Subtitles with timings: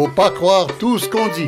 [0.00, 1.46] Faut pas croire tout ce qu'on dit.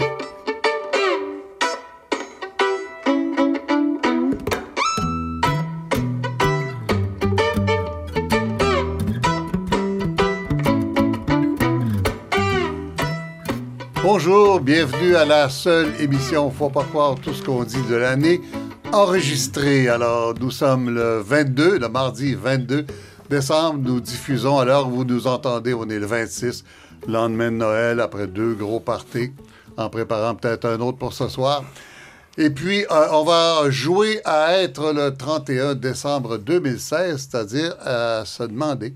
[14.02, 18.42] Bonjour, bienvenue à la seule émission Faut pas croire tout ce qu'on dit de l'année
[18.92, 19.88] enregistrée.
[19.88, 22.84] Alors, nous sommes le 22, le mardi 22
[23.30, 23.80] décembre.
[23.82, 26.64] Nous diffusons, alors vous nous entendez, on est le 26,
[27.06, 29.32] lendemain de Noël, après deux gros parties,
[29.76, 31.64] en préparant peut-être un autre pour ce soir.
[32.38, 38.44] Et puis, euh, on va jouer à être le 31 décembre 2016, c'est-à-dire à se
[38.44, 38.94] demander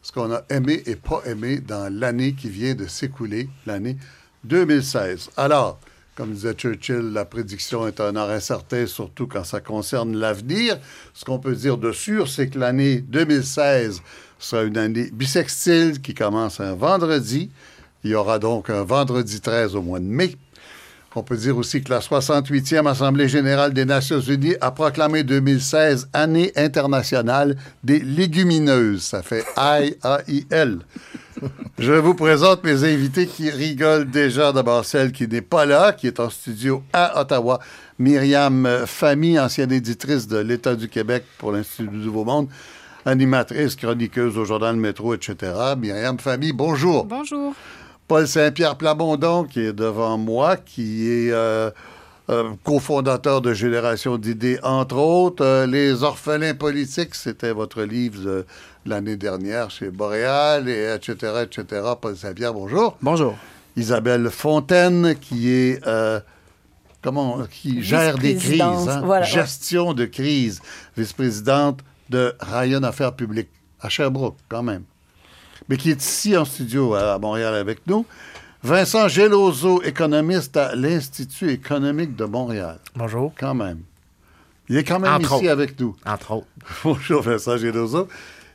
[0.00, 3.98] ce qu'on a aimé et pas aimé dans l'année qui vient de s'écouler, l'année
[4.44, 5.30] 2016.
[5.36, 5.78] Alors,
[6.14, 10.78] comme disait Churchill, la prédiction est un art incertain, surtout quand ça concerne l'avenir.
[11.14, 14.02] Ce qu'on peut dire de sûr, c'est que l'année 2016
[14.38, 17.50] sera une année bisextile qui commence un vendredi.
[18.04, 20.36] Il y aura donc un vendredi 13 au mois de mai.
[21.14, 26.10] On peut dire aussi que la 68e Assemblée générale des Nations unies a proclamé 2016
[26.12, 29.02] année internationale des légumineuses.
[29.02, 30.78] Ça fait I-A-I-L.
[31.78, 34.52] Je vous présente mes invités qui rigolent déjà.
[34.52, 37.58] D'abord, celle qui n'est pas là, qui est en studio à Ottawa.
[37.98, 42.48] Myriam Famille, ancienne éditrice de l'État du Québec pour l'Institut du Nouveau Monde,
[43.08, 45.52] animatrice, chroniqueuse au journal Métro, etc.
[45.78, 47.06] Myriam Famille, bonjour.
[47.06, 47.54] Bonjour.
[48.06, 51.70] Paul Saint-Pierre Plamondon, qui est devant moi, qui est euh,
[52.28, 55.44] euh, cofondateur de Génération d'idées, entre autres.
[55.44, 58.46] Euh, les orphelins politiques, c'était votre livre de
[58.86, 61.82] l'année dernière chez Boréal, et etc., etc.
[62.00, 62.96] Paul Saint-Pierre, bonjour.
[63.00, 63.36] Bonjour.
[63.76, 65.82] Isabelle Fontaine, qui est...
[67.02, 69.22] comment, qui gère des crises, hein?
[69.22, 70.60] gestion de crise,
[70.96, 74.84] vice-présidente de Ryan Affaires publiques, à Sherbrooke, quand même
[75.68, 78.06] mais qui est ici en studio à Montréal avec nous.
[78.62, 82.78] Vincent Geloso, économiste à l'Institut économique de Montréal.
[82.96, 83.32] Bonjour.
[83.38, 83.82] Quand même.
[84.68, 85.96] Il est quand même ici avec nous.
[86.04, 86.46] Entre autres.
[86.84, 88.08] Bonjour, Vincent Geloso.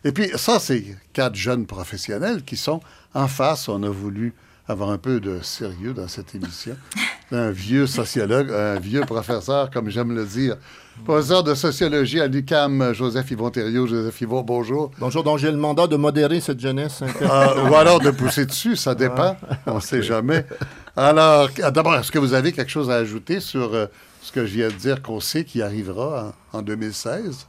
[0.03, 2.81] Et puis, ça, c'est quatre jeunes professionnels qui sont
[3.13, 3.69] en face.
[3.69, 4.33] On a voulu
[4.67, 6.75] avoir un peu de sérieux dans cette émission.
[7.31, 10.55] Un vieux sociologue, un vieux professeur, comme j'aime le dire.
[11.03, 13.87] Professeur de sociologie à l'UCAM, Joseph Yvon Thériault.
[13.87, 14.91] Joseph Yvon, bonjour.
[14.99, 17.01] Bonjour, donc j'ai le mandat de modérer cette jeunesse.
[17.23, 19.35] Ah, ou alors de pousser dessus, ça dépend.
[19.49, 19.57] Ah.
[19.65, 20.45] On ne sait jamais.
[20.95, 23.87] Alors, d'abord, est-ce que vous avez quelque chose à ajouter sur euh,
[24.21, 27.47] ce que je viens de dire qu'on sait qui arrivera en 2016?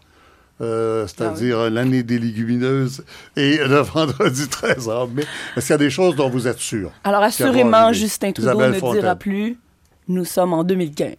[0.61, 3.05] Euh, c'est-à-dire ah l'année des légumineuses
[3.37, 5.25] et le vendredi 13 mai.
[5.57, 6.93] Est-ce qu'il y a des choses dont vous êtes sûr?
[7.03, 9.59] Alors, assurément, Justin Trudeau ne dira plus
[10.09, 11.15] «Nous sommes en 2015».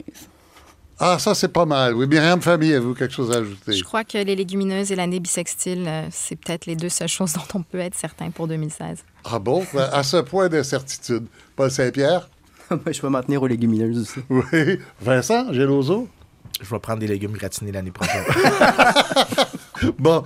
[0.97, 1.93] Ah, ça, c'est pas mal.
[1.93, 3.73] Oui, Myriam Famille, avez-vous quelque chose à ajouter?
[3.73, 7.33] Je crois que les légumineuses et l'année bisextile, euh, c'est peut-être les deux seules choses
[7.33, 9.03] dont on peut être certain pour 2016.
[9.25, 9.65] Ah bon?
[9.75, 11.25] à ce point d'incertitude.
[11.57, 12.29] Paul Saint-Pierre?
[12.91, 14.19] je vais m'en tenir aux légumineuses aussi.
[14.29, 14.79] Oui.
[15.01, 16.07] Vincent, Géloso?
[16.61, 18.23] Je vais prendre des légumes gratinés l'année prochaine.
[19.99, 20.23] bon,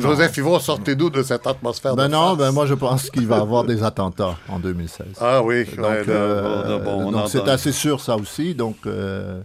[0.00, 1.96] Joseph Yvon, sortez-nous de cette atmosphère.
[1.96, 5.06] Ben non, ben moi je pense qu'il va y avoir des attentats en 2016.
[5.20, 8.54] Ah oui, donc euh, c'est assez sûr ça aussi.
[8.54, 9.40] Donc euh,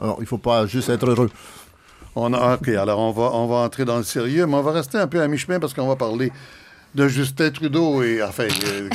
[0.00, 1.30] il ne faut pas juste être heureux.
[2.14, 4.72] On a, OK, alors on va, on va entrer dans le sérieux, mais on va
[4.72, 6.30] rester un peu à mi-chemin parce qu'on va parler
[6.94, 8.48] de Justin Trudeau et, enfin,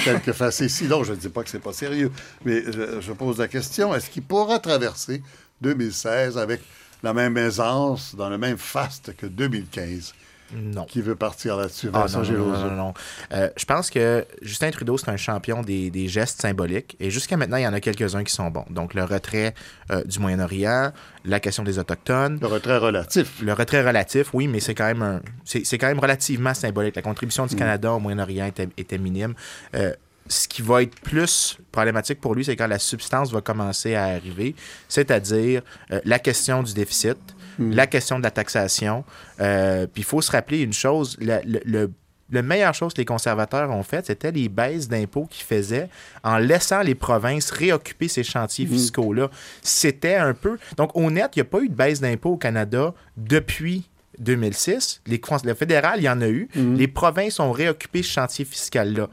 [0.04, 0.86] quelques facéties.
[0.86, 2.12] Non, je ne dis pas que c'est pas sérieux,
[2.46, 5.24] mais je, je pose la question, est-ce qu'il pourra traverser
[5.62, 6.62] 2016 avec
[7.04, 10.14] la même aisance, dans le même faste que 2015.
[10.54, 10.86] Non.
[10.86, 11.90] Qui veut partir là-dessus?
[11.94, 12.94] Ah, non, non, non,
[13.34, 16.96] euh, je pense que Justin Trudeau, c'est un champion des, des, gestes symboliques.
[17.02, 18.64] Et jusqu'à maintenant, il y en a quelques-uns qui sont bons.
[18.70, 19.54] Donc, le retrait
[19.92, 20.94] euh, du Moyen-Orient,
[21.26, 22.40] la question des Autochtones.
[22.40, 23.42] Le retrait relatif.
[23.42, 26.96] Le retrait relatif, oui, mais c'est quand même un, c'est, quand même relativement symbolique.
[26.96, 27.60] La contribution du mm.
[27.60, 29.34] Canada au Moyen-Orient était, était minime.
[29.76, 29.94] Euh,
[30.30, 34.06] ce qui va être plus problématique pour lui, c'est quand la substance va commencer à
[34.06, 34.56] arriver,
[34.88, 35.62] c'est-à-dire
[35.92, 37.18] euh, la question du déficit,
[37.60, 37.72] hmm.
[37.72, 39.04] la question de la taxation.
[39.40, 41.92] Euh, puis il faut se rappeler une chose, le, le,
[42.32, 45.90] la meilleure chose que les conservateurs ont faite, c'était les baisses d'impôts qu'ils faisaient
[46.24, 48.70] en laissant les provinces réoccuper ces chantiers hmm.
[48.70, 49.30] fiscaux-là.
[49.62, 50.58] C'était un peu...
[50.78, 55.02] Donc, au net, il n'y a pas eu de baisse d'impôts au Canada depuis 2006.
[55.06, 56.50] Les, le fédéral, il y en a eu.
[56.56, 56.76] Hmm.
[56.76, 59.10] Les provinces ont réoccupé ce chantier fiscal-là.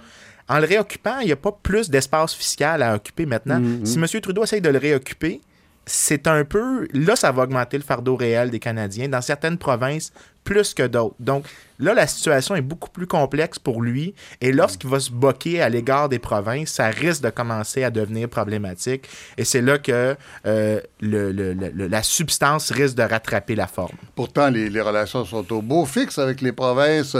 [0.48, 3.60] En le réoccupant, il n'y a pas plus d'espace fiscal à occuper maintenant.
[3.60, 3.84] Mm-hmm.
[3.84, 4.20] Si M.
[4.20, 5.40] Trudeau essaye de le réoccuper,
[5.86, 6.86] c'est un peu.
[6.92, 9.08] Là, ça va augmenter le fardeau réel des Canadiens.
[9.08, 10.12] Dans certaines provinces,
[10.44, 11.16] plus que d'autres.
[11.18, 11.46] Donc
[11.78, 14.14] là, la situation est beaucoup plus complexe pour lui.
[14.40, 18.28] Et lorsqu'il va se boquer à l'égard des provinces, ça risque de commencer à devenir
[18.28, 19.08] problématique.
[19.38, 20.16] Et c'est là que
[20.46, 23.96] euh, la substance risque de rattraper la forme.
[24.14, 27.16] Pourtant, les, relations sont au beau fixe avec les provinces.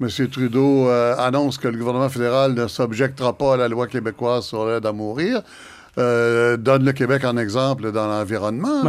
[0.00, 0.08] M.
[0.28, 4.66] Trudeau euh, annonce que le gouvernement fédéral ne s'objectera pas à la loi québécoise sur
[4.66, 5.42] l'aide à mourir.
[5.98, 8.82] Euh, donne le Québec en exemple dans l'environnement.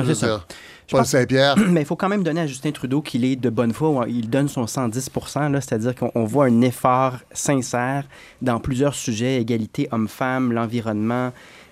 [0.88, 1.56] Paul Saint-Pierre.
[1.70, 4.06] Mais il faut quand même donner à Justin Trudeau qu'il est de bonne foi.
[4.08, 5.10] Il donne son 110
[5.54, 8.06] c'est-à-dire qu'on voit un effort sincère
[8.42, 11.32] dans plusieurs sujets, égalité homme-femme, l'environnement,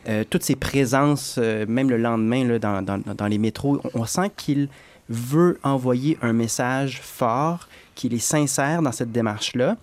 [0.10, 3.82] euh, toutes ses présences, euh, même le lendemain là, dans, dans, dans, les métros.
[3.94, 4.68] On sent qu'il
[5.10, 9.78] veut envoyer un message fort, qu'il est sincère dans cette démarche-là.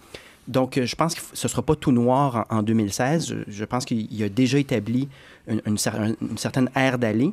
[0.48, 3.36] Donc, je pense que ce ne sera pas tout noir en, 2016.
[3.46, 5.08] Je, pense qu'il a déjà établi
[5.48, 7.32] une, certaine ère d'aller.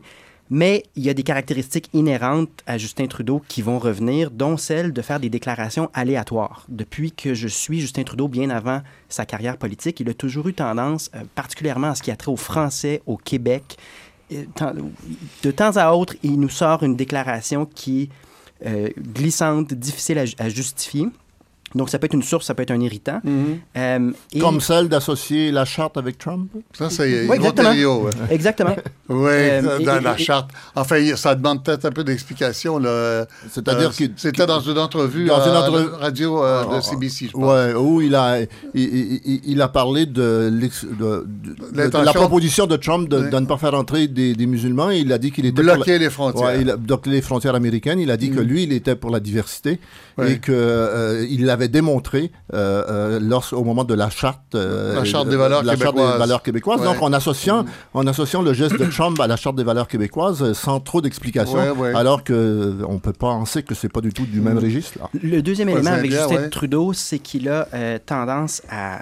[0.49, 4.93] Mais il y a des caractéristiques inhérentes à Justin Trudeau qui vont revenir, dont celle
[4.93, 6.63] de faire des déclarations aléatoires.
[6.69, 10.53] Depuis que je suis Justin Trudeau, bien avant sa carrière politique, il a toujours eu
[10.53, 13.77] tendance, euh, particulièrement en ce qui a trait aux Français, au Québec,
[14.29, 18.03] de temps à autre, il nous sort une déclaration qui
[18.61, 21.07] est euh, glissante, difficile à justifier.
[21.75, 23.19] Donc, ça peut être une source, ça peut être un irritant.
[23.23, 23.59] Mhm.
[23.77, 26.49] Euh, Comme celle d'associer la charte avec Trump?
[26.73, 28.09] Ça, c'est oui, exactement.
[28.29, 28.75] exactement.
[29.09, 30.51] oui, euh, dans la charte.
[30.75, 32.81] Enfin, ça demande peut-être un peu d'explication.
[33.51, 34.11] C'est-à-dire euh, que...
[34.15, 35.99] C'était dans une entrevue dans une entre...
[35.99, 37.43] radio de CBC, je pense.
[37.43, 38.39] Oui, où il a,
[38.73, 41.25] il, il, a parlé de, de,
[41.73, 44.91] de la proposition de Trump de, ne pas faire entrer des, des, musulmans.
[44.91, 45.61] Il a dit qu'il était...
[45.61, 46.55] Bloquer les frontières.
[46.55, 47.99] il bloquer les frontières américaines.
[47.99, 48.47] Il a dit que mhm.
[48.47, 49.79] lui, il était pour la diversité
[50.25, 55.35] et qu'il avait démontré euh, euh au moment de la charte, euh, la charte des
[55.35, 56.81] valeurs québécoises.
[56.81, 60.53] Donc, en associant, en associant le geste de Trump à la charte des valeurs québécoises
[60.53, 61.59] sans trop d'explications,
[61.95, 64.99] alors qu'on peut penser que c'est pas du tout du même registre.
[65.21, 67.67] Le deuxième élément avec Justin Trudeau, c'est qu'il a
[67.99, 68.99] tendance à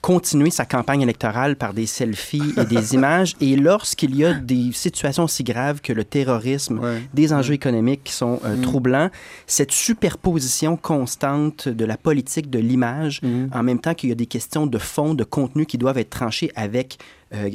[0.00, 3.34] continuer sa campagne électorale par des selfies et des images.
[3.40, 6.80] Et lorsqu'il y a des situations aussi graves que le terrorisme,
[7.14, 8.60] des enjeux économiques qui sont euh, mm.
[8.62, 9.10] troublants,
[9.46, 13.46] cette superposition constante de la politique de l'image, mm.
[13.52, 16.10] en même temps qu'il y a des questions de fond, de contenu qui doivent être
[16.10, 16.98] tranchées avec
[17.34, 17.50] euh,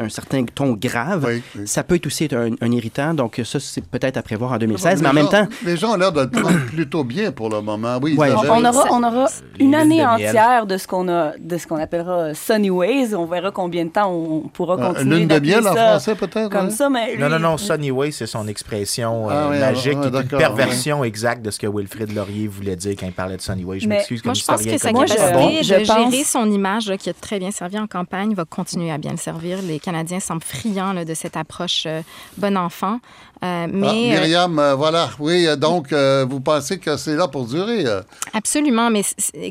[0.00, 1.28] un, certain ton grave,
[1.66, 3.12] ça peut être aussi être un, irritant.
[3.12, 5.02] Donc, ça, c'est peut-être à prévoir en 2016.
[5.02, 5.46] mais en même temps.
[5.66, 7.98] Les gens ont l'air de le prendre plutôt bien pour le moment.
[8.00, 9.26] Oui, on, aura, on aura
[9.58, 13.14] une année entière de ce qu'on a, de ce qu'on appellera Sunny Ways.
[13.14, 15.18] On verra combien de temps on pourra euh, continuer.
[15.18, 16.50] Lune de miel en français, peut-être.
[16.50, 17.16] Comme ça, mais.
[17.18, 17.58] Non, non, non.
[17.58, 22.14] Sunny Ways, c'est son expression euh, ah magique, une perversion exacte de ce que Wilfrid
[22.14, 23.80] Laurier voulait dire quand il parlait de Sunny Ways.
[23.80, 27.12] Je m'excuse comme Moi, je pense que sa capacité de gérer son image, qui a
[27.12, 29.60] très bien servi en campagne, va continuer à bien servir.
[29.62, 32.02] Les Canadiens semblent friands de cette approche euh,
[32.36, 33.00] bon enfant.
[33.44, 35.10] Euh, mais, ah, euh, Myriam, voilà.
[35.18, 37.84] Oui, donc, vous pensez que c'est là pour durer?
[38.32, 39.02] Absolument, mais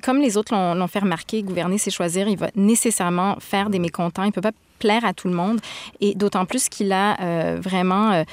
[0.03, 2.27] comme les autres l'ont fait remarquer, gouverner, c'est choisir.
[2.27, 4.23] Il va nécessairement faire des mécontents.
[4.23, 5.59] Il ne peut pas plaire à tout le monde.
[6.01, 8.23] Et d'autant plus qu'il a vraiment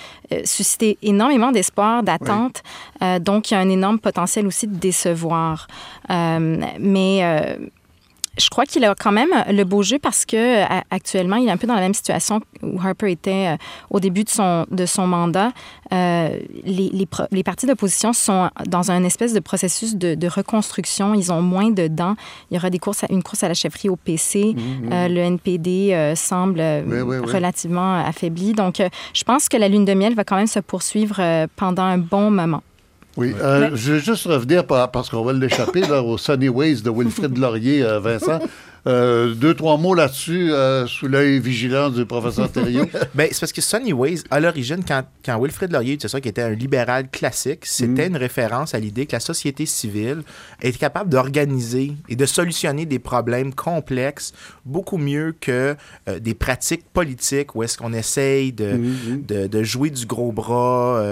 [0.44, 2.62] suscité énormément d'espoir, d'attente.
[3.20, 5.68] donc, il y a un énorme potentiel aussi de décevoir.
[6.08, 7.22] mais
[8.38, 11.56] je crois qu'il a quand même le beau jeu parce que actuellement, il est un
[11.56, 13.56] peu dans la même situation où Harper était euh,
[13.90, 15.52] au début de son, de son mandat.
[15.92, 21.14] Euh, les, les, les, partis d'opposition sont dans un espèce de processus de, de, reconstruction.
[21.14, 22.16] Ils ont moins de dents.
[22.50, 24.54] Il y aura des courses une course à la chefferie au PC.
[24.54, 24.92] Mmh, mmh.
[24.92, 28.52] Euh, le NPD semble relativement affaibli.
[28.52, 28.82] Donc,
[29.12, 32.30] je pense que la lune de miel va quand même se poursuivre pendant un bon
[32.30, 32.62] moment.
[33.16, 37.36] Oui, euh, je vais juste revenir parce qu'on va l'échapper au Sunny Ways de Wilfrid
[37.38, 38.40] Laurier, euh, Vincent.
[38.86, 42.86] Euh, deux, trois mots là-dessus, euh, sous l'œil vigilant du professeur Thériault.
[43.14, 46.28] ben, c'est parce que Sonny Ways, à l'origine, quand, quand Wilfrid Laurier c'est ça, qui
[46.28, 48.12] était un libéral classique, c'était mm.
[48.12, 50.22] une référence à l'idée que la société civile
[50.60, 54.34] est capable d'organiser et de solutionner des problèmes complexes
[54.66, 55.76] beaucoup mieux que
[56.08, 59.48] euh, des pratiques politiques où est-ce qu'on essaye de, mm, mm.
[59.48, 61.02] de, jouer du gros bras.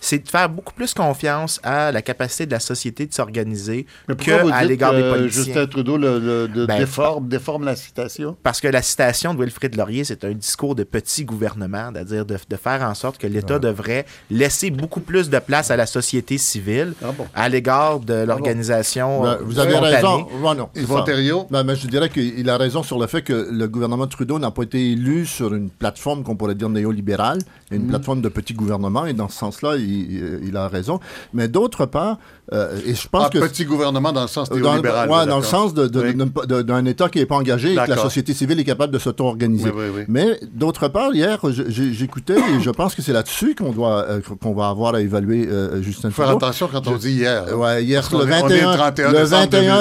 [0.00, 3.86] C'est de faire beaucoup plus confiance à la capacité de la société de s'organiser
[4.18, 5.44] qu'à l'égard des politiciens.
[5.44, 6.84] Justin Trudeau le, ben,
[7.22, 8.36] déforme, la citation?
[8.42, 12.36] Parce que la citation de Wilfrid Laurier, c'est un discours de petit gouvernement, c'est-à-dire de,
[12.56, 16.94] faire en sorte que l'État devrait laisser beaucoup plus de place à la société civile
[17.02, 19.22] ah à l'égard de ah l'organisation.
[19.22, 20.26] Ben, vous avez raison.
[20.74, 24.38] Yvon ben, mais je dirais qu'il a raison sur le fait que le gouvernement Trudeau
[24.38, 27.38] n'a pas été élu sur une plateforme qu'on pourrait dire néolibérale,
[27.70, 27.88] une mm.
[27.88, 29.06] plateforme de petit gouvernement.
[29.06, 31.00] Et dans ce sens-là, il, il, a raison.
[31.32, 32.18] Mais d'autre part,
[32.52, 35.08] euh, et je pense un que petit gouvernement dans le sens théolibéral.
[35.08, 38.58] Oui, dans le sens d'un État qui n'est pas engagé et que la société civile
[38.58, 39.72] est capable de s'auto-organiser.
[40.08, 41.38] Mais d'autre part, hier,
[41.68, 45.46] j'écoutais et je pense que c'est là-dessus qu'on doit euh, qu'on va avoir à évaluer
[45.46, 46.26] euh, Justin Trudeau.
[46.28, 47.44] Faire attention quand on dit hier.
[47.54, 48.76] Oui, hier, le 21,
[49.12, 49.78] le 21,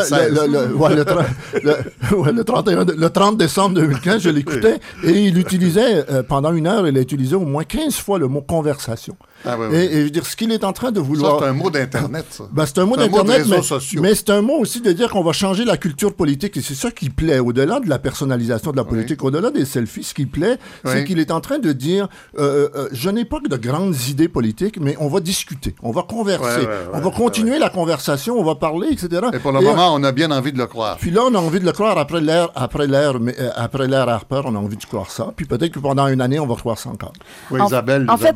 [2.31, 6.97] le, 31, le 30 décembre 2015, je l'écoutais et il utilisait, pendant une heure, il
[6.97, 9.15] a utilisé au moins 15 fois le mot conversation.
[9.45, 11.39] Ah, et, je veux dire, ce qu'il est en train de vouloir.
[11.39, 12.43] c'est un mot d'Internet, ça.
[12.59, 15.31] Ben, c'est un mot d'Internet, mais, mais c'est un mot aussi de dire qu'on va
[15.31, 16.57] changer la culture politique.
[16.57, 17.39] Et c'est ça qui plaît.
[17.39, 21.19] Au-delà de la personnalisation de la politique, au-delà des selfies, ce qui plaît, c'est qu'il
[21.19, 24.97] est en train de dire euh, euh, je n'ai pas de grandes idées politiques, mais
[24.99, 29.27] on va discuter, on va converser, on va continuer la conversation, on va parler, etc.
[29.31, 30.97] Et pour le moment, on a bien envie de le croire.
[30.97, 34.09] Puis là, on a envie de le croire après l'ère, après l'ère, euh, après l'ère
[34.09, 35.31] Harper, on a envie de croire ça.
[35.33, 37.13] Puis peut-être que pendant une année, on va croire ça encore.
[37.51, 38.05] Oui, Isabelle.
[38.09, 38.35] En fait,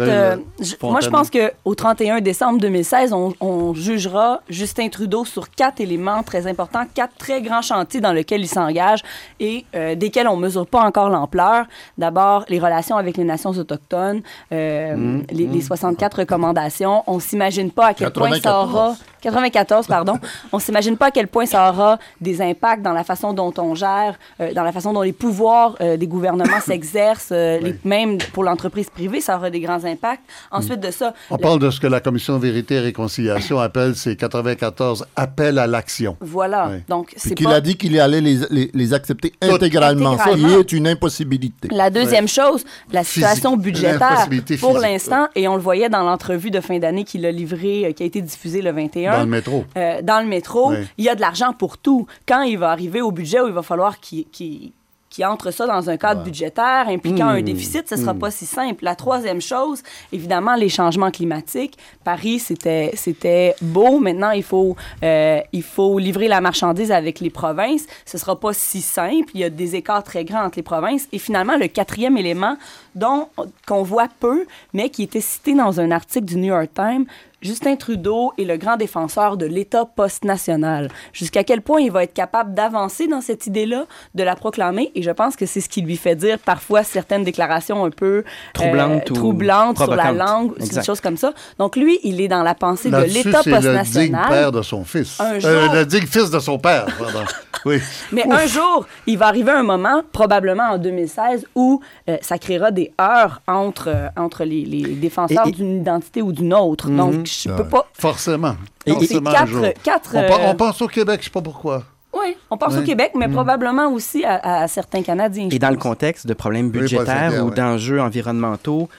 [0.82, 4.13] moi, je pense que au 31 décembre 2016, on, jugera
[4.50, 9.02] Justin Trudeau sur quatre éléments très importants, quatre très grands chantiers dans lesquels il s'engage
[9.40, 11.66] et euh, desquels on ne mesure pas encore l'ampleur.
[11.98, 15.26] D'abord, les relations avec les nations autochtones, euh, mmh.
[15.32, 16.20] les, 64 mmh.
[16.20, 17.04] recommandations.
[17.08, 18.96] On ne s'imagine pas à quel point ça aura...
[19.24, 20.20] 94, pardon.
[20.52, 23.76] on s'imagine pas à quel point ça aura des impacts dans la façon dont on
[23.76, 27.34] gère, euh, dans la façon dont les pouvoirs des gouvernements s'exercent,
[27.84, 30.24] même pour l'entreprise privée, ça aura des grands impacts.
[30.52, 31.14] Ensuite de ça...
[31.30, 35.68] On parle de ce que la Commission Vérité et Réconciliation appelle ces 94 appels à
[35.68, 36.18] l'action.
[36.20, 36.72] Voilà.
[36.88, 40.88] Donc, c'est qu'il a dit qu'il allait les, les, accepter intégralement, Ce qui est une
[40.88, 41.70] impossibilité.
[41.72, 44.28] La deuxième chose, la situation budgétaire
[44.60, 47.92] pour l'instant, et on le voyait dans l'entrevue de fin d'année qu'il a livrée, euh,
[47.92, 49.13] qui a été diffusée le 21.
[49.18, 49.66] Dans le métro.
[49.78, 52.08] Euh, dans le métro, il y a de l'argent pour tout.
[52.28, 54.26] Quand il va arriver au budget où il va falloir qu'il
[55.14, 57.44] qui entre ça dans un cadre budgétaire impliquant un mmh.
[57.44, 58.20] déficit, ce ne sera mmh.
[58.20, 58.84] pas si simple.
[58.84, 61.78] La troisième chose, évidemment, les changements climatiques.
[62.04, 64.00] Paris, c'était, c'était beau.
[64.00, 67.86] Maintenant, il faut, euh, il faut livrer la marchandise avec les provinces.
[68.08, 69.30] Ce ne sera pas si simple.
[69.36, 71.08] Il y a des écarts très grands entre les provinces.
[71.12, 72.58] Et finalement, le quatrième élément
[72.96, 73.28] dont
[73.68, 77.06] qu'on voit peu, mais qui était cité dans un article du New York Times,
[77.44, 80.88] Justin Trudeau est le grand défenseur de l'État post-national.
[81.12, 83.86] Jusqu'à quel point il va être capable d'avancer dans cette idée-là,
[84.16, 87.26] de la proclamer, et je pense que c'est ce qui lui fait dire parfois certaines
[87.26, 88.24] déclarations un peu
[88.54, 91.34] troublantes, euh, troublantes sur la langue, des choses comme ça.
[91.60, 93.84] Donc lui, il est dans la pensée de l'État post-national.
[93.84, 95.20] le digne père de son fils.
[95.20, 95.74] Un euh, jour...
[95.74, 97.26] le digne fils de son père, pardon.
[97.66, 97.80] oui.
[98.14, 102.72] Mais un jour, il va arriver un moment, probablement en 2016, où euh, ça créera
[102.72, 106.90] des heurts entre, entre les, les défenseurs d'une identité ou d'une autre.
[106.90, 106.98] Mhm.
[106.98, 107.88] Donc, je peux pas.
[107.94, 108.56] Forcément.
[108.86, 108.94] Et,
[109.84, 111.84] quatre, on, on, pense au Québec, je sais pas pourquoi.
[112.14, 113.34] Oui, on pense au Québec, mais mm.
[113.34, 115.50] probablement aussi à, certains Canadiens.
[115.52, 118.90] Et dans le contexte de problèmes budgétaires ou d'enjeux environnementaux,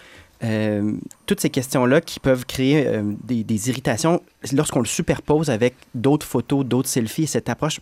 [0.43, 0.93] euh,
[1.27, 4.21] toutes ces questions-là qui peuvent créer euh, des, des, irritations
[4.53, 7.81] lorsqu'on le superpose avec d'autres photos, d'autres selfies, cette approche.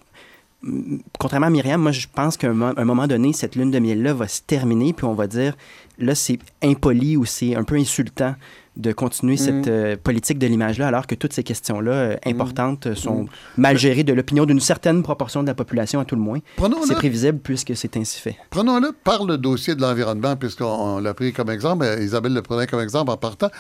[1.19, 4.29] Contrairement à Myriam, moi, je pense qu'à un, moment donné, cette lune de miel-là va
[4.29, 5.57] se terminer, puis on va dire,
[5.99, 8.35] là, c'est impoli ou c'est un peu insultant
[8.77, 9.71] de continuer cette mm.
[9.71, 12.29] euh, politique de l'image-là, alors que toutes ces questions-là euh, mm.
[12.29, 13.29] importantes euh, sont mm.
[13.59, 16.39] mal gérées de l'opinion d'une certaine proportion de la population, à tout le moins.
[16.87, 18.37] C'est prévisible puisque c'est ainsi fait.
[18.51, 22.81] Prenons-le par le dossier de l'environnement, puisqu'on l'a pris comme exemple, Isabelle le prenait comme
[22.81, 23.51] exemple en partant.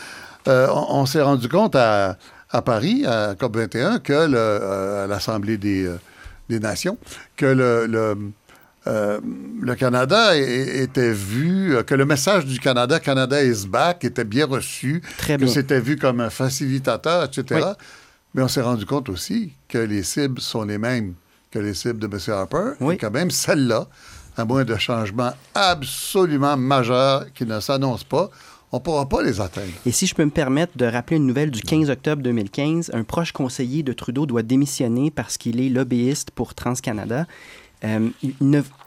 [0.47, 2.17] on, s'est rendu compte à,
[2.65, 5.91] Paris, à COP21, que l'Assemblée des,
[6.53, 6.99] des, Nations,
[7.37, 8.17] que le
[8.87, 9.21] euh,
[9.61, 14.47] le Canada était vu, euh, que le message du Canada, Canada is back, était bien
[14.47, 17.69] reçu, que c'était vu comme un facilitateur, etc.
[18.35, 21.15] Mais on s'est rendu compte aussi que les cibles sont les mêmes
[21.53, 22.19] que les cibles de M.
[22.35, 23.87] Harper, et quand même celle-là,
[24.39, 28.31] à moins de changements absolument majeurs qui ne s'annoncent pas,
[28.73, 29.73] on ne pourra pas les atteindre.
[29.85, 33.05] Et si je peux me permettre de rappeler une nouvelle du 15 octobre 2015, un
[33.05, 37.27] proche conseiller de Trudeau doit démissionner parce qu'il est lobbyiste pour TransCanada.
[37.85, 38.09] Euh,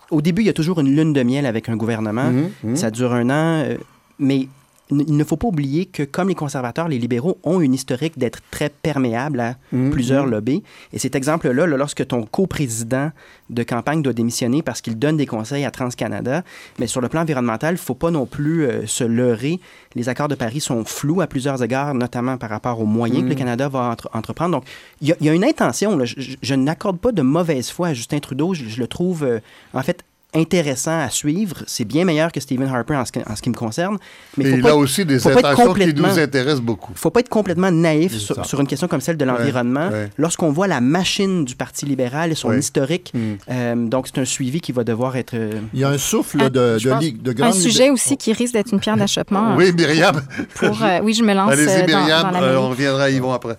[0.09, 2.31] au début, il y a toujours une lune de miel avec un gouvernement.
[2.31, 2.75] Mhm, mhm.
[2.75, 3.77] Ça dure un an, euh,
[4.17, 4.47] mais
[4.91, 8.39] il ne faut pas oublier que, comme les conservateurs, les libéraux ont une historique d'être
[8.51, 10.63] très perméables à mhm, plusieurs lobbies.
[10.93, 13.11] Et cet exemple-là, lorsque ton coprésident
[13.49, 16.43] de campagne doit démissionner parce qu'il donne des conseils à TransCanada,
[16.77, 19.59] mais sur le plan environnemental, il ne faut pas non plus euh, se leurrer.
[19.95, 23.29] Les accords de Paris sont flous à plusieurs égards, notamment par rapport aux moyens que
[23.29, 24.51] le Canada va entreprendre.
[24.51, 24.65] Donc,
[25.01, 25.97] il y, a une intention.
[26.03, 28.53] Je, n'accorde pas de mauvaise foi à Justin Trudeau.
[28.53, 29.39] Je, le trouve, euh,
[29.73, 30.03] en fait,
[30.35, 31.63] intéressant à suivre.
[31.67, 33.97] C'est bien meilleur que Stephen Harper en ce, en ce qui me concerne.
[34.37, 36.91] Mais il a aussi des intentions qui nous intéressent beaucoup.
[36.91, 39.89] Il ne faut pas être complètement naïf sur, une question comme celle de l'environnement.
[40.17, 43.19] Lorsqu'on voit la machine du Parti libéral et son historique, hmm.
[43.49, 45.33] euh, donc c'est un suivi qui va devoir être...
[45.33, 47.49] Euh, il y a un souffle de, de, de, grande...
[47.49, 49.55] Un sujet aussi qui risque d'être une pierre d'achoppement.
[49.55, 50.21] oui, Myriam.
[50.55, 53.57] Pour, euh, oui, je me lance Allez-y, Myriam, on reviendra à Yvon après.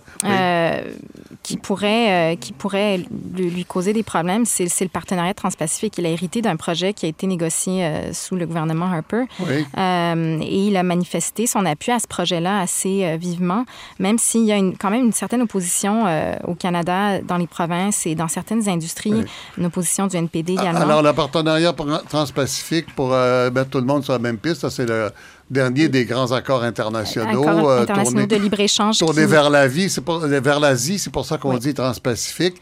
[1.47, 2.99] Qui pourrait, qui pourrait
[3.33, 5.97] lui, causer des problèmes, c'est le partenariat transpacifique.
[5.97, 9.23] Il a hérité d'un projet qui a été négocié sous le gouvernement Harper.
[9.39, 13.65] et il a manifesté son appui à ce projet-là assez vivement,
[13.97, 16.05] même s'il y a une, quand même une certaine opposition
[16.45, 19.23] au Canada, dans les provinces et dans certaines industries,
[19.57, 20.81] une opposition du NPD également.
[20.81, 21.73] Alors, le partenariat
[22.09, 25.11] transpacifique pour euh, mettre tout le monde sur la même piste, ça, c'est le
[25.49, 27.43] dernier des grands accords internationaux.
[27.47, 28.97] Accords euh, internationaux de libre-échange.
[28.97, 32.55] Tournés vers la vie, c'est pour, vers l'Asie, c'est pour ça qu'on dit transpacifique.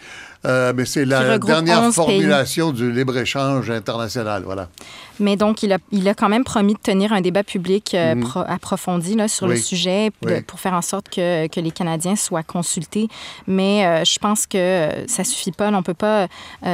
[0.46, 4.70] Euh, mais c'est la dernière formulation du libre-échange international, voilà.
[5.20, 8.16] Mais donc, il a, il a quand même promis de tenir un débat public euh,
[8.16, 8.46] mhm.
[8.48, 10.12] approfondi là, sur le sujet
[10.48, 13.08] pour faire en sorte que, que, les Canadiens soient consultés.
[13.48, 15.70] Mais euh, je pense que ça suffit pas.
[15.70, 16.28] On ne peut pas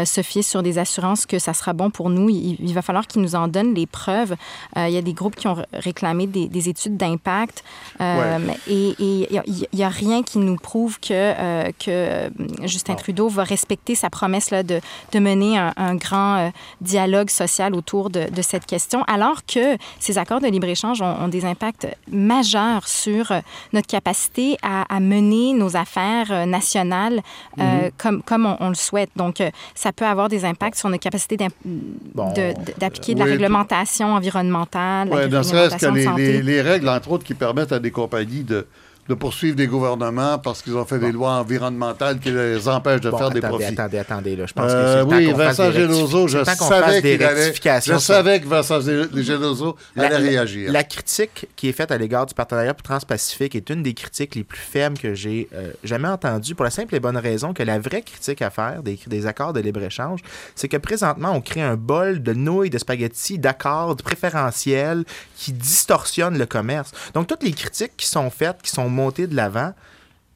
[0.05, 2.29] se fier sur des assurances que ça sera bon pour nous.
[2.29, 4.35] Il, va falloir qu'ils nous en donnent les preuves.
[4.75, 7.63] il y a des groupes qui ont réclamé des, des études d'impact.
[7.99, 9.27] Et il
[9.73, 12.31] n'y a, rien qui nous prouve que, que
[12.63, 14.79] Justin Trudeau va respecter sa promesse là, de,
[15.11, 16.49] de mener un, grand euh,
[16.81, 21.45] dialogue social autour de, de, cette question, alors que ces accords de libre-échange ont, des
[21.45, 23.39] impacts majeurs sur euh,
[23.73, 27.21] notre capacité à, à mener nos affaires euh, nationales
[27.57, 27.91] mm-hmm.
[27.97, 29.09] comme, comme on, le souhaite.
[29.15, 29.41] Donc,
[29.75, 35.09] ça peut avoir des impacts sur notre capacité d'appliquer de, la réglementation environnementale.
[35.11, 38.43] Oui, dans ce cas, les, les, les règles, entre autres, qui permettent à des compagnies
[38.43, 38.67] de
[39.11, 43.11] de poursuivre des gouvernements parce qu'ils ont fait des lois environnementales qui les empêchent de
[43.11, 43.65] faire des profits.
[43.65, 44.45] Attendez, attendez, là.
[44.47, 47.53] Je pense euh, que Oui, Vincent Geloso, je savais qu'il allait...
[47.53, 50.71] Je savais que Vincent Geloso allait réagir.
[50.71, 54.45] La critique qui est faite à l'égard du partenariat transpacifique est une des critiques les
[54.45, 57.79] plus fermes que j'ai euh, jamais entendues pour la simple et bonne raison que la
[57.79, 60.21] vraie critique à faire des, des accords de libre-échange,
[60.55, 65.03] c'est que présentement, on crée un bol de nouilles, de spaghettis, d'accords préférentiels
[65.35, 66.91] qui distorsionnent le commerce.
[67.13, 69.73] Donc, toutes les critiques qui sont faites, qui sont monter de l'avant,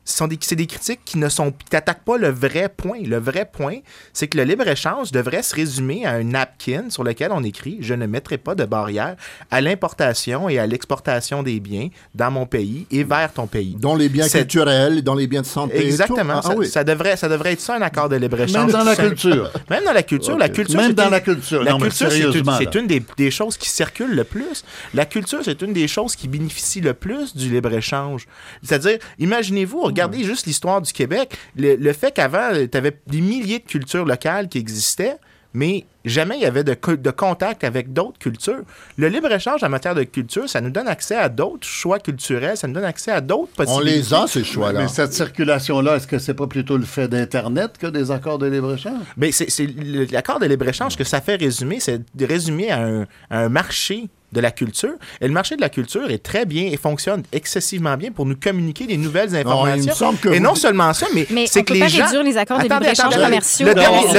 [0.06, 3.00] c'est des, des, critiques qui ne sont t'attaquent pas le vrai point.
[3.04, 3.80] Le vrai point,
[4.14, 7.96] c'est que le libre-échange devrait se résumer à un napkin sur lequel on écrit Je
[7.96, 9.16] ne mettrai pas de barrière
[9.50, 13.76] à l'importation et à l'exportation des biens dans mon pays et vers ton pays.
[13.80, 15.88] Dans les biens culturels, dans les biens de santé.
[15.88, 16.42] Exactement.
[16.44, 18.72] Ah, ça, devrait, ça devrait être ça, un accord de libre-échange.
[18.72, 19.52] Même dans la culture.
[19.72, 20.38] Même dans la culture.
[20.38, 21.64] La culture Même dans la culture.
[21.64, 24.64] La culture, c'est une, des, des, choses qui circulent le plus.
[24.94, 28.28] La culture, c'est une des choses qui bénéficie le plus du libre-échange.
[28.62, 31.38] C'est-à-dire, imaginez-vous, regardez juste l'histoire du Québec.
[31.56, 35.18] Le, fait qu'avant, tu avais des milliers de cultures locales qui existaient,
[35.54, 38.64] mais jamais il y avait de, de contact avec d'autres cultures.
[38.98, 42.68] Le libre-échange en matière de culture, ça nous donne accès à d'autres choix culturels, ça
[42.68, 43.92] nous donne accès à d'autres possibilités.
[43.92, 44.82] On les a, ces choix-là.
[44.82, 48.48] Mais cette circulation-là, est-ce que c'est pas plutôt le fait d'Internet que des accords de
[48.48, 49.02] libre-échange?
[49.16, 49.68] Mais c'est
[50.12, 54.42] l'accord de libre-échange que ça fait résumer, c'est résumer à un, à un marché de
[54.42, 54.94] la culture.
[55.22, 58.36] Et le marché de la culture est très bien et fonctionne excessivement bien pour nous
[58.36, 60.14] communiquer des nouvelles informations.
[60.32, 62.04] et non seulement ça, mais, c'est que les gens...
[62.06, 63.68] réduire les accords de libre-échange commerciaux.
[63.68, 64.14] Le, dernier,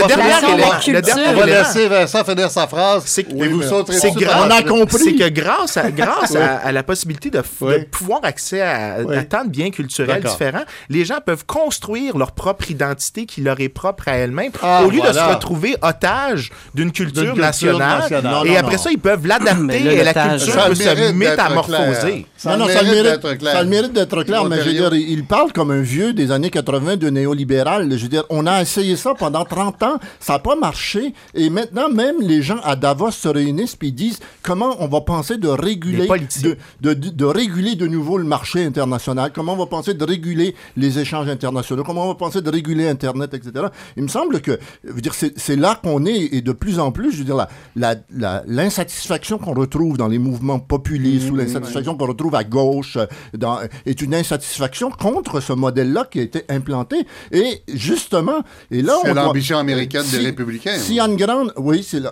[0.93, 3.03] le dernier On va laisser Vincent finir sa phrase.
[3.07, 4.99] C'est que, oui, vous c'est on a compris.
[4.99, 7.43] C'est que grâce à, grâce à, la possibilité de,
[7.91, 8.97] pouvoir accès à,
[9.29, 13.69] tant de biens culturels différents, les gens peuvent construire leur propre identité qui leur est
[13.69, 18.05] propre à elle-même ah, au lieu de se retrouver otage d'une culture, nationale.
[18.47, 20.67] Et après ça, ils peuvent l'adapter la culture.
[20.67, 22.27] peut se métamorphoser.
[22.37, 25.25] Ça, non, ça, le mérite, ça le mérite d'être clair, mais je veux dire, il
[25.25, 27.91] parle comme un vieux des années 80 de néolibéral.
[27.91, 31.51] Je veux dire, on a essayé ça pendant 30 ans, ça n'a pas marché, et
[31.51, 35.49] maintenant, même les gens à Davos se réunissent et disent comment on va penser de
[35.49, 36.09] réguler,
[36.43, 40.55] de, de, de, réguler de nouveau le marché international, comment on va penser de réguler
[40.77, 43.67] les échanges internationaux, comment on va penser de réguler Internet, etc.
[43.97, 46.93] Il me semble que, je veux dire, c'est là qu'on est, et de plus en
[46.93, 51.97] plus, je veux dire, l'insatisfaction la, qu'on retrouve dans les mouvements populistes ou mmh, l'insatisfaction
[51.97, 56.45] qu'on retrouve à gauche euh, dans, est une insatisfaction contre ce modèle-là qui a été
[56.49, 57.07] implanté.
[57.33, 60.79] Et justement, et là, c'est l'ambition américaine des républicains.
[60.79, 62.03] S'il y a une grande, oui, c'est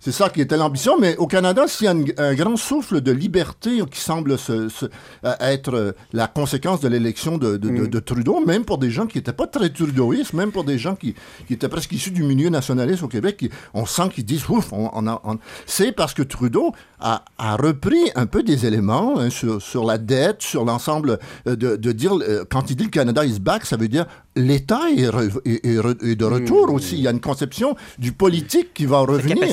[0.00, 0.98] c'est ça qui était l'ambition.
[0.98, 5.34] Mais au Canada, s'il y a un grand souffle de liberté qui semble se, euh,
[5.40, 7.88] être euh, la conséquence de l'élection de, mmh.
[7.88, 10.96] de, Trudeau, même pour des gens qui n'étaient pas très trudeauistes, même pour des gens
[10.96, 11.14] qui,
[11.46, 14.90] qui étaient presque issus du milieu nationaliste au Québec, on sent qu'ils disent ouf, on,
[14.94, 19.98] on, c'est parce que Trudeau a, repris un peu des éléments hein, sur, sur, la
[19.98, 23.66] dette, sur l'ensemble euh, de, de, dire, euh, quand il dit le Canada is back,
[23.66, 25.04] ça veut dire l'État est,
[25.44, 26.74] est, est, de retour mmh.
[26.74, 26.96] aussi.
[26.96, 29.36] Il y a une conception du politique qui va revenir.
[29.40, 29.50] Mais,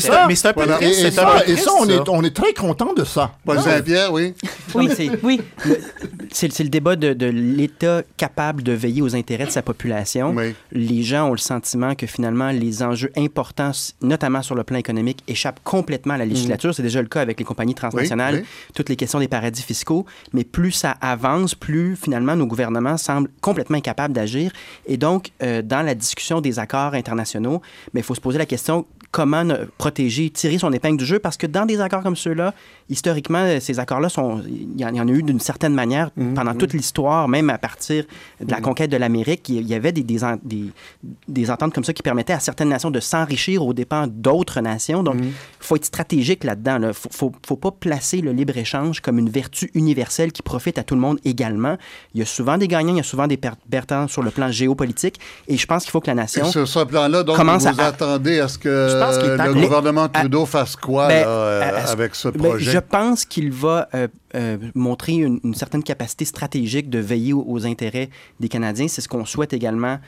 [0.00, 2.92] ça, mais c'est un peu Et, ça, et ça, on, est, on est très content
[2.94, 3.32] de ça.
[3.44, 4.34] Paul Saint-Pierre, oui.
[4.74, 4.88] Oui,
[5.22, 5.40] oui.
[6.30, 10.34] C'est le débat de, de l'État capable de veiller aux intérêts de sa population.
[10.70, 15.22] Les gens ont le sentiment que finalement, les enjeux importants, notamment sur le plan économique,
[15.28, 16.70] échappent complètement à la législature.
[16.70, 16.72] Mm.
[16.72, 20.06] C'est déjà le cas avec les compagnies transnationales, toutes les questions des paradis fiscaux.
[20.32, 24.52] Mais plus ça avance, plus finalement nos gouvernements semblent complètement incapables d'agir.
[24.86, 27.60] Et donc, euh, dans la discussion des accords internationaux,
[27.94, 31.46] il faut se poser la question comment protéger, tirer son épingle du jeu, parce que
[31.46, 32.54] dans des accords comme ceux-là,
[32.92, 36.58] historiquement, ces accords-là, sont, il y en a eu d'une certaine manière mmh, pendant mmh.
[36.58, 38.04] toute l'histoire, même à partir
[38.40, 38.62] de la mmh.
[38.62, 40.72] conquête de l'Amérique, il y avait des, des,
[41.28, 45.02] des, ententes comme ça qui permettaient à certaines nations de s'enrichir aux dépens d'autres nations.
[45.02, 46.76] Donc, il faut être stratégique là-dedans.
[46.76, 50.84] Il ne faut, faut, pas placer le libre-échange comme une vertu universelle qui profite à
[50.84, 51.76] tout le monde également.
[52.14, 54.50] Il y a souvent des gagnants, il y a souvent des perdants sur le plan
[54.50, 56.46] géopolitique, et je pense qu'il faut que la nation...
[56.46, 57.84] Et sur ce plan-là, donc, vous à...
[57.84, 62.72] attendez à ce que le gouvernement Trudeau fasse quoi ben, euh, avec ce ben, projet?
[62.72, 68.10] je pense qu'il va euh, euh, montrer une, certaine capacité stratégique de veiller aux, intérêts
[68.40, 68.88] des Canadiens.
[68.88, 69.98] C'est ce qu'on souhaite également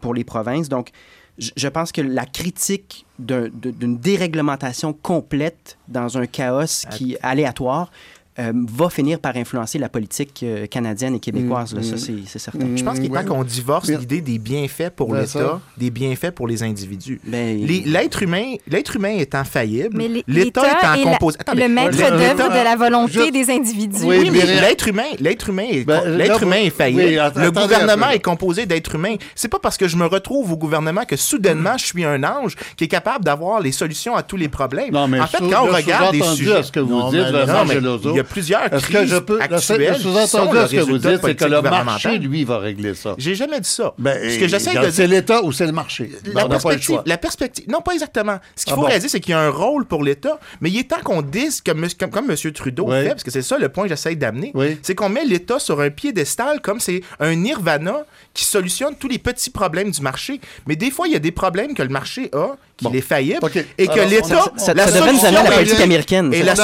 [0.00, 0.68] pour les provinces.
[0.68, 0.90] Donc,
[1.38, 7.90] je pense que la critique d'une déréglementation complète dans un chaos qui aléatoire
[8.38, 11.74] euh, va finir par influencer la politique euh, canadienne et québécoise.
[11.74, 12.24] Là, ça, mm.
[12.26, 12.76] c'est certain.
[12.76, 16.30] Je pense qu'il est temps qu'on divorce l'idée des bienfaits pour ben, l'État, des bienfaits
[16.30, 17.20] pour les individus.
[17.24, 18.54] Ben, l'être humain,
[18.94, 21.38] humain étant faillible, l'État étant composé...
[21.54, 24.04] le maître d'œuvre de la volonté des individus.
[24.04, 27.20] Oui, mais l'être humain, l'être humain, est, ben, l'être humain est faillible.
[27.34, 29.16] le gouvernement est composé d'êtres humains.
[29.34, 32.54] C'est pas parce que je me retrouve au gouvernement que soudainement je suis un ange
[32.76, 34.92] qui est capable d'avoir les solutions à tous les problèmes.
[34.92, 38.86] Non, mais en fait, quand on regarde des sujets, ce que vous dites, plusieurs Est-ce
[38.88, 39.40] que je peux.
[39.40, 43.14] Actuelles le sous-entendu ce que vous dites, c'est que le marché, lui, va régler ça.
[43.18, 43.94] J'ai jamais dit ça.
[43.98, 46.10] Ben, ce que j'essaie de C'est l'État ou c'est le marché.
[46.32, 47.64] La perspective, la perspective.
[47.68, 48.38] Non, pas exactement.
[48.56, 50.78] Ce qu'il ah faut réaliser, c'est qu'il y a un rôle pour l'État, mais il
[50.78, 52.52] est temps qu'on dise, comme, comme, M.
[52.52, 55.58] Trudeau fait, parce que c'est ça le point que j'essaie d'amener, c'est qu'on met l'État
[55.58, 60.40] sur un piédestal comme c'est un nirvana qui solutionne tous les petits problèmes du marché.
[60.66, 63.40] Mais des fois, il y a des problèmes que le marché a qu'il est faillible
[63.76, 64.52] et que l'État.
[64.56, 66.32] Ça, la solution, la politique américaine.
[66.32, 66.56] Et la,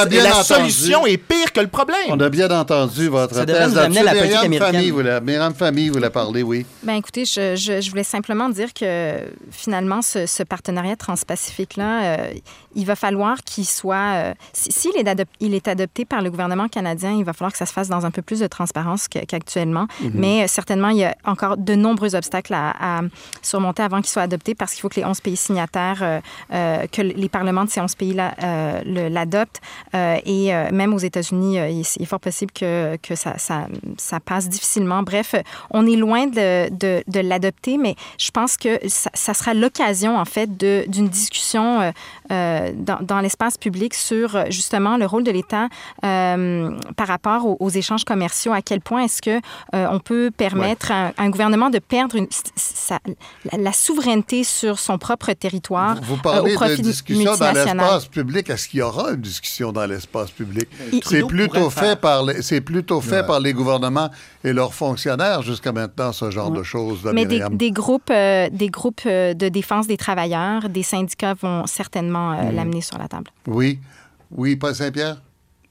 [0.42, 1.96] solution est pire que le problème.
[2.08, 4.72] On a bien entendu votre ça thèse là la politique américaine.
[4.74, 6.66] Famille voulait, Myriam Famille voulait parler, oui.
[6.82, 9.14] Ben écoutez, je, je, voulais simplement dire que
[9.50, 12.34] finalement, ce, ce partenariat transpacifique-là, euh,
[12.74, 14.14] il va falloir qu'il soit.
[14.14, 17.66] Euh, s'il est, il est adopté par le gouvernement canadien, il va falloir que ça
[17.66, 19.86] se fasse dans un peu plus de transparence qu'actuellement.
[20.02, 20.10] Mm-hmm.
[20.14, 23.02] Mais euh, certainement, il y a encore de nombreux obstacles à,
[23.42, 27.02] surmonter avant qu'il soit adopté parce qu'il faut que les 11 pays signataires, euh, que
[27.02, 29.60] les parlements de ces 11 pays l'adoptent.
[29.94, 35.02] et même aux États-Unis, il, est fort possible que, que ça, ça, ça, passe difficilement.
[35.02, 35.34] Bref,
[35.70, 40.16] on est loin de, de, de l'adopter, mais je pense que ça, ça sera l'occasion,
[40.16, 41.92] en fait, d'une discussion
[42.30, 45.68] dans, dans l'espace public sur justement le rôle de l'État
[46.04, 48.52] euh, par rapport aux, échanges commerciaux.
[48.52, 49.40] À quel point est-ce que
[49.74, 52.28] euh, on peut permettre à, un gouvernement de perdre une,
[53.52, 58.50] la, souveraineté sur son propre territoire vous, parlez au profit de discussion dans l'espace public.
[58.50, 60.68] Est-ce qu'il y aura une discussion dans l'espace public?
[61.04, 64.10] C'est plutôt fait par les, c'est plutôt fait par les gouvernements
[64.42, 67.08] et leurs fonctionnaires jusqu'à maintenant ce genre de choses.
[67.12, 72.50] Mais des, des, groupes, euh, des groupes de défense des travailleurs, des syndicats vont certainement
[72.50, 73.30] l'amener sur la table.
[73.46, 73.78] Oui.
[74.30, 75.18] Oui, Paul Saint-Pierre?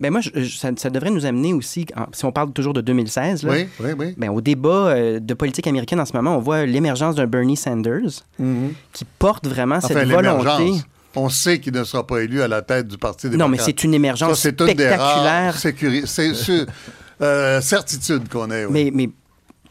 [0.03, 3.91] Ben moi, ça, devrait nous amener aussi, si on parle toujours de 2016, oui, oui,
[3.97, 4.13] oui.
[4.17, 7.55] Ben, au débat euh, de politique américaine en ce moment, on voit l'émergence d'un Bernie
[7.55, 8.73] Sanders mm-hmm.
[8.91, 10.73] qui porte vraiment cette volonté.
[11.15, 13.47] On sait qu'il ne sera pas élu à la tête du Parti démocrate.
[13.47, 15.57] Non, mais c'est une émergence spectaculaire.
[15.57, 16.67] C'est
[17.21, 18.67] euh, certitude qu'on est.
[18.67, 19.09] Mais, mais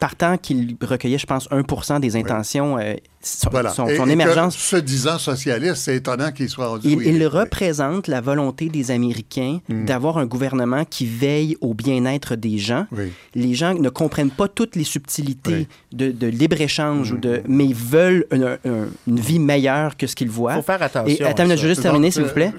[0.03, 4.57] partant qu'il recueillait, je pense, 1 des intentions, euh, son, son, émergence.
[4.57, 6.89] se disant socialiste, c'est étonnant qu'il soit rendu.
[6.89, 9.85] Il, il représente la volonté des Américains hmm.
[9.85, 12.85] d'avoir un gouvernement qui veille au bien-être des gens.
[13.33, 17.43] Les gens ne comprennent pas toutes les subtilités de, libre-échange, ou de, hmm.
[17.47, 20.55] mais ils veulent une, vie meilleure que ce qu'ils voient.
[20.55, 21.15] Il faut faire attention.
[21.17, 22.51] Et, attends, je vais juste terminer, s'il vous plaît.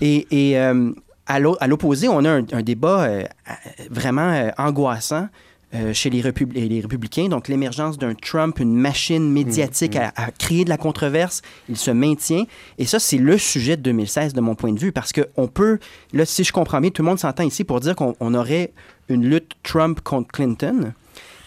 [0.00, 0.90] Et, et euh,
[1.28, 3.22] à l'opposé, on a un, débat euh,
[3.88, 5.28] vraiment angoissant
[5.74, 7.28] euh, chez les, les, républicains.
[7.28, 10.12] Donc, l'émergence d'un Trump, une machine médiatique mm, mm.
[10.16, 12.44] À, créer de la controverse, il se maintient.
[12.78, 15.78] Et ça, c'est le sujet de 2016, de mon point de vue, parce qu'on peut,
[16.14, 18.72] là, si je comprends bien, tout le monde s'entend ici pour dire qu'on aurait
[19.10, 20.94] une lutte Trump contre Clinton.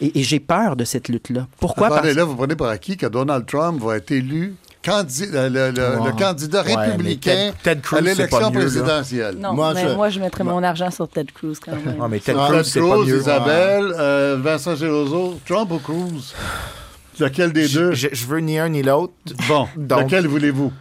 [0.01, 1.47] Et, j'ai peur de cette lutte-là.
[1.59, 1.87] Pourquoi?
[1.87, 4.55] Attendez, là, vous prenez par acquis que Donald Trump va être élu
[4.87, 9.35] le, candidat républicain à l'élection présidentielle.
[9.37, 11.97] Non, moi, mais je, moi, je mettrais mon argent sur Ted Cruz quand même.
[12.09, 13.19] mais Ted Cruz, c'est pas mieux.
[13.19, 16.33] Isabelle, euh, Vincent Gerozo, Trump ou Cruz?
[17.19, 17.93] Lequel des deux?
[17.93, 19.13] Je, je, veux ni un ni l'autre.
[19.47, 20.71] Bon, lequel voulez-vous?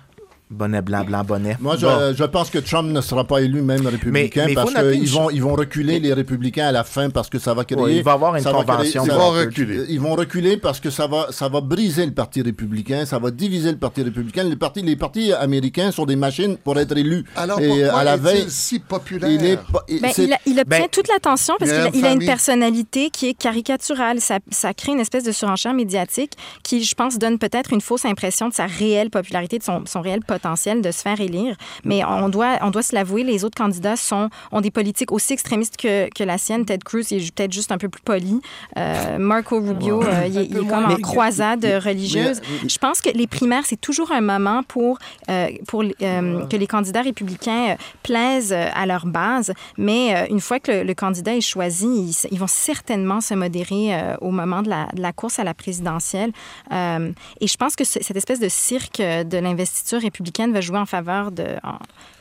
[0.50, 1.56] Bonnet blanc, blanc, bonnet.
[1.60, 5.40] Moi, je, pense que Trump ne sera pas élu même républicain parce qu'ils vont, ils
[5.40, 7.98] vont reculer les républicains à la fin parce que ça va créer.
[7.98, 9.04] il va y avoir une convention.
[9.04, 9.84] ils vont reculer.
[9.88, 13.30] Ils vont reculer parce que ça va, ça va briser le parti républicain, ça va
[13.30, 14.42] diviser le parti républicain.
[14.42, 17.24] Les partis, les partis américains sont des machines pour être élus.
[17.36, 19.30] Alors, et à la veille, si populaire?
[19.30, 19.56] Il, est,
[20.00, 20.10] ben,
[20.46, 24.20] il, obtient ben, toute l'attention parce qu'il a, une personnalité qui est caricaturale.
[24.20, 26.32] Ça, ça crée une espèce de surenchère médiatique
[26.64, 30.00] qui, je pense, donne peut-être une fausse impression de sa réelle popularité, de son, son
[30.00, 31.57] réel potentiel potentiel de se faire élire.
[31.85, 35.33] Mais on doit, on doit se l'avouer, les autres candidats sont, ont des politiques aussi
[35.33, 36.64] extrémistes que, que la sienne.
[36.64, 38.40] Ted Cruz est peut-être juste un peu plus poli.
[38.76, 42.40] Euh, Marco Rubio, euh, il, est, comme en croisade religieuse.
[42.66, 44.98] Je pense que les primaires, c'est toujours un moment pour,
[45.29, 49.53] euh, pour que les candidats républicains plaisent à leur base.
[49.76, 54.62] Mais une fois que le, candidat est choisi, ils, vont certainement se modérer au moment
[54.62, 56.33] de la, de la, course à la présidentielle.
[56.70, 61.31] et je pense que cette espèce de cirque de l'investiture républicaine va jouer en faveur
[61.33, 61.45] de,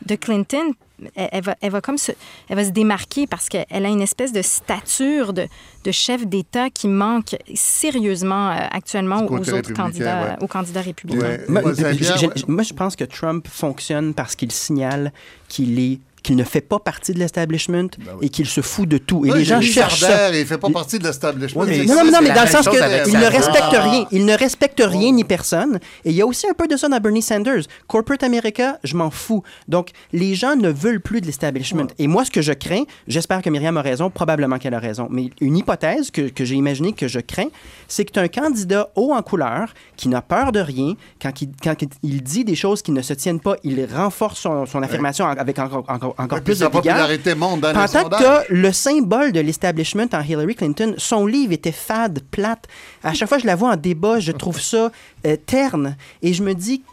[0.06, 0.74] de Clinton,
[1.16, 2.12] elle, va, elle, va, comme se,
[2.50, 5.48] elle va se démarquer parce qu'elle a une espèce de stature de,
[5.86, 11.38] de chef d'État qui manque sérieusement euh, actuellement aux autres candidats, aux candidats républicains.
[11.48, 15.14] moi, je pense que Trump fonctionne parce qu'il signale
[15.48, 18.98] qu'il est qu'il ne fait pas partie de l'establishment ben et qu'il se fout de
[18.98, 19.26] tout.
[19.26, 20.36] Et les gens cherchent ça.
[20.36, 21.66] Il fait pas partie de l'establishment.
[21.66, 24.06] non, non, non, mais dans le sens qu'il ne respecte rien.
[24.12, 25.80] Il ne respecte rien ni personne.
[26.06, 27.64] Et il y a aussi un peu de ça dans Bernie Sanders.
[27.88, 29.44] Corporate America, je m'en fous.
[29.68, 31.88] Donc, les gens ne veulent plus de l'establishment.
[31.98, 35.08] Et moi, ce que je crains, j'espère que Myriam a raison, probablement qu'elle a raison,
[35.10, 37.50] mais une hypothèse que, que j'ai imaginée que je crains,
[37.88, 40.94] c'est que tu as un candidat haut en couleur qui n'a peur de rien.
[41.22, 44.66] Quand il, quand il dit des choses qui ne se tiennent pas, il renforce son,
[44.66, 49.32] son affirmation avec encore, encore encore, plus de popularité monte dans Pendant que le symbole
[49.32, 52.66] de l'establishment en Hillary Clinton, son livre était fade, plate.
[53.04, 54.92] À chaque fois que je la vois en débat, je trouve ça
[55.26, 55.96] euh, terne.
[56.22, 56.84] Et je me dis,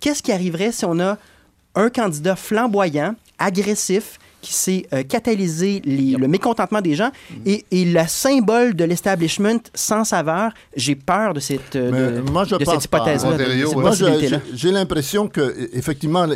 [0.00, 1.18] qu'est-ce qui arriverait si on a
[1.74, 7.10] un candidat flamboyant, agressif, qui s'est euh, catalysé le mécontentement des gens
[7.46, 10.52] et, et le symbole de l'establishment sans saveur.
[10.76, 13.36] J'ai peur de cette, euh, moi, je de cette hypothèse-là.
[13.74, 13.92] Moi,
[14.54, 16.26] j'ai l'impression que, effectivement,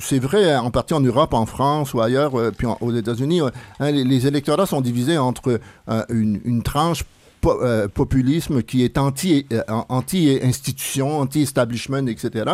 [0.00, 3.40] c'est vrai en partie en Europe, en France ou ailleurs, euh, puis aux États-Unis,
[3.80, 5.60] hein, les, électorats sont divisés entre
[6.10, 7.04] une, une tranche
[7.46, 12.44] euh, populisme qui est anti, euh, anti-institution, anti-establishment, etc.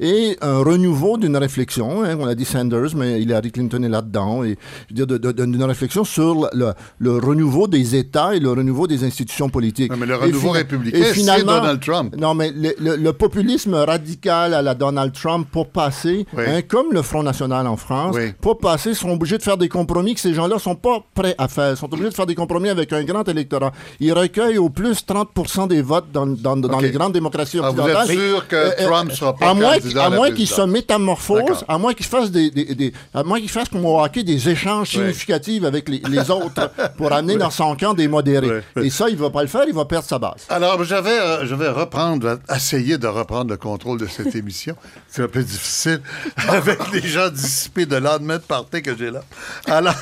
[0.00, 4.44] Et un renouveau d'une réflexion, hein, on a dit Sanders, mais Hillary Clinton est là-dedans,
[4.44, 4.56] et
[4.90, 9.04] je veux dire, d'une réflexion sur le, le, renouveau des États et le renouveau des
[9.04, 9.90] institutions politiques.
[9.90, 12.14] Non, mais le renouveau républicain, c'est Donald Trump.
[12.16, 17.22] Non, mais le, populisme radical à la Donald Trump, pour passer, hein, comme le Front
[17.22, 20.74] National en France, pour passer, sont obligés de faire des compromis que ces gens-là sont
[20.74, 21.72] pas prêts à faire.
[21.72, 23.72] Ils sont obligés de faire des compromis avec un grand électorat.
[24.00, 27.96] Ils recueille au plus 30 des votes dans, dans, dans les grandes démocraties occidentales.
[27.98, 30.48] Ah, vous êtes sûr que euh, Trump ne sera pas à moins, à, moins qu'il
[30.48, 34.22] se métamorphose, à moins qu'il fasse des, des, à moins qu'il fasse comme au hockey
[34.22, 38.62] des échanges significatifs avec les, les autres pour amener dans son camp des modérés.
[38.76, 40.46] Et ça, il ne va pas le faire, il va perdre sa base.
[40.48, 44.74] Alors, je vais, euh, je vais reprendre, essayer de reprendre le contrôle de cette émission.
[45.08, 46.00] C'est un peu difficile
[46.48, 49.22] avec les gens dissipés de de party que j'ai là.
[49.66, 49.94] Alors,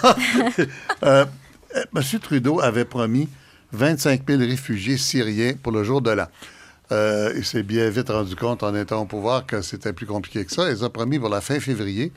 [1.04, 1.24] euh,
[1.94, 2.02] M.
[2.20, 3.28] Trudeau avait promis
[3.72, 6.26] 25 000 réfugiés syriens pour le jour de l'an.
[6.92, 10.44] Euh, il s'est bien vite rendu compte en étant au pouvoir que c'était plus compliqué
[10.44, 10.70] que ça.
[10.70, 12.12] Il a promis pour la fin février.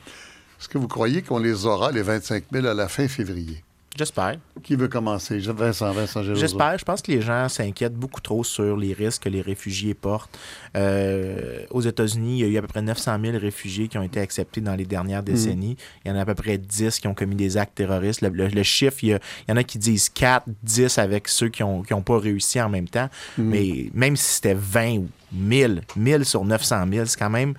[0.59, 3.63] Est-ce que vous croyez qu'on les aura, les 25 000, à la fin février?
[3.95, 4.37] J'espère.
[4.63, 5.37] Qui veut commencer?
[5.37, 6.77] Vincent, Vincent J'espère.
[6.77, 10.37] Je pense que les gens s'inquiètent beaucoup trop sur les risques que les réfugiés portent.
[10.75, 14.03] Euh, aux États-Unis, il y a eu à peu près 900 000 réfugiés qui ont
[14.03, 15.25] été acceptés dans les dernières mhm.
[15.25, 15.77] décennies.
[16.03, 18.21] Il y en a à peu près 10 qui ont commis des actes terroristes.
[18.21, 21.93] Le, chiffre, il y, en a qui disent 4, 10 avec ceux qui n'ont qui
[21.93, 23.09] ont pas réussi en même temps.
[23.37, 23.45] Mhm.
[23.45, 27.53] Mais même si c'était 20 ou 1000, 1000 sur 900 000, c'est quand même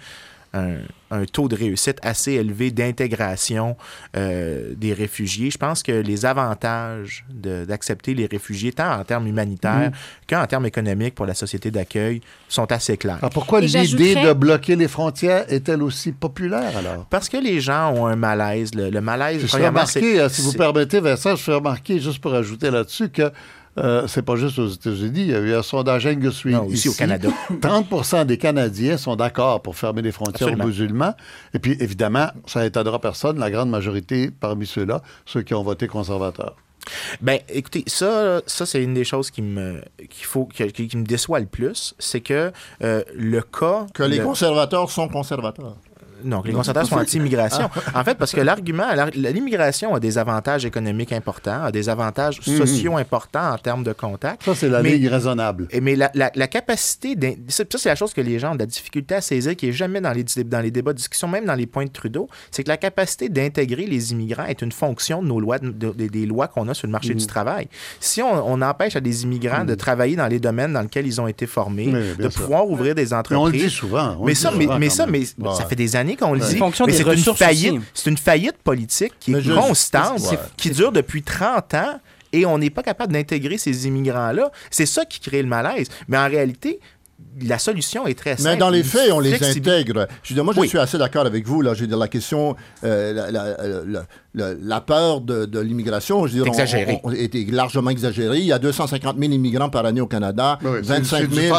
[0.55, 3.77] un, taux de réussite assez élevé d'intégration
[4.17, 5.51] euh, des réfugiés.
[5.51, 10.27] Je pense que les avantages d'accepter les réfugiés, tant en termes humanitaires mm.
[10.29, 13.19] qu'en termes économiques pour la société d'accueil, sont assez clairs.
[13.19, 17.07] Alors pourquoi l'idée de bloquer les frontières est-elle aussi populaire alors?
[17.11, 18.75] Parce que les gens ont un malaise.
[18.75, 22.71] Le, malaise, je remarqué, euh, si vous permettez, Vincent, je fais remarquer, juste pour ajouter
[22.71, 23.31] là-dessus, que
[23.79, 25.21] euh, c'est pas juste aux États-Unis.
[25.21, 27.29] Il y a eu un sondage Angus Reid aussi au Canada.
[27.53, 31.15] 30% des Canadiens sont d'accord pour fermer les frontières aux musulmans.
[31.55, 35.87] Et puis, évidemment, ça n'étonnera personne, la grande majorité parmi ceux-là, ceux qui ont voté
[35.89, 36.57] conservateur.
[37.21, 41.05] Ben, écoutez, ça, ça c'est une des choses qui me, qu'il faut, qui, qui, me
[41.05, 43.87] déçoit le plus, c'est que euh, le cas...
[43.95, 45.77] Que les conservateurs sont conservateurs.
[46.25, 47.71] Non, les conservateurs sont anti-immigration.
[47.95, 48.01] Ah.
[48.01, 52.57] En fait, parce que l'argument, l'immigration a des avantages économiques importants, a des avantages mhm.
[52.57, 54.43] sociaux importants en termes de contact.
[54.45, 55.69] Ça, c'est la ligne raisonnable.
[55.81, 57.17] Mais la, la, capacité,
[57.49, 59.73] ça, c'est la chose que les gens ont de la difficulté à saisir, qui est
[59.73, 62.65] jamais dans les, dans les débats de discussion, même dans les points de Trudeau, c'est
[62.65, 66.69] que la capacité d'intégrer les immigrants est une fonction de nos lois, des lois qu'on
[66.69, 67.29] a sur le marché du mhm.
[67.29, 67.69] travail.
[68.01, 69.77] Si on, empêche à des immigrants de mhm.
[69.77, 73.39] travailler dans les domaines dans lesquels ils ont été formés, de pouvoir ouvrir des entreprises.
[73.39, 74.17] on le dit souvent.
[74.25, 76.59] mais, ça, mais, ça, mais ça fait des années qu'on le dit.
[76.87, 77.81] Mais c'est une faillite.
[77.93, 80.21] C'est une faillite politique qui est constante,
[80.57, 82.01] qui dure depuis 30 ans
[82.33, 84.51] et on n'est pas capable d'intégrer ces immigrants-là.
[84.71, 85.87] C'est ça qui crée le malaise.
[86.09, 86.81] Mais en réalité,
[87.41, 88.51] la solution est très simple.
[88.51, 90.09] Mais dans les faits, on les intègre.
[90.25, 91.63] Je moi, je suis assez d'accord avec vous.
[91.63, 94.07] Là, je veux dire, la question, euh, la, la
[94.87, 96.51] peur de, l'immigration, je dirais,
[97.05, 98.39] on, était largement exagérée.
[98.39, 100.59] Il y a 250 000 immigrants par année au Canada.
[100.63, 101.57] 25, 000,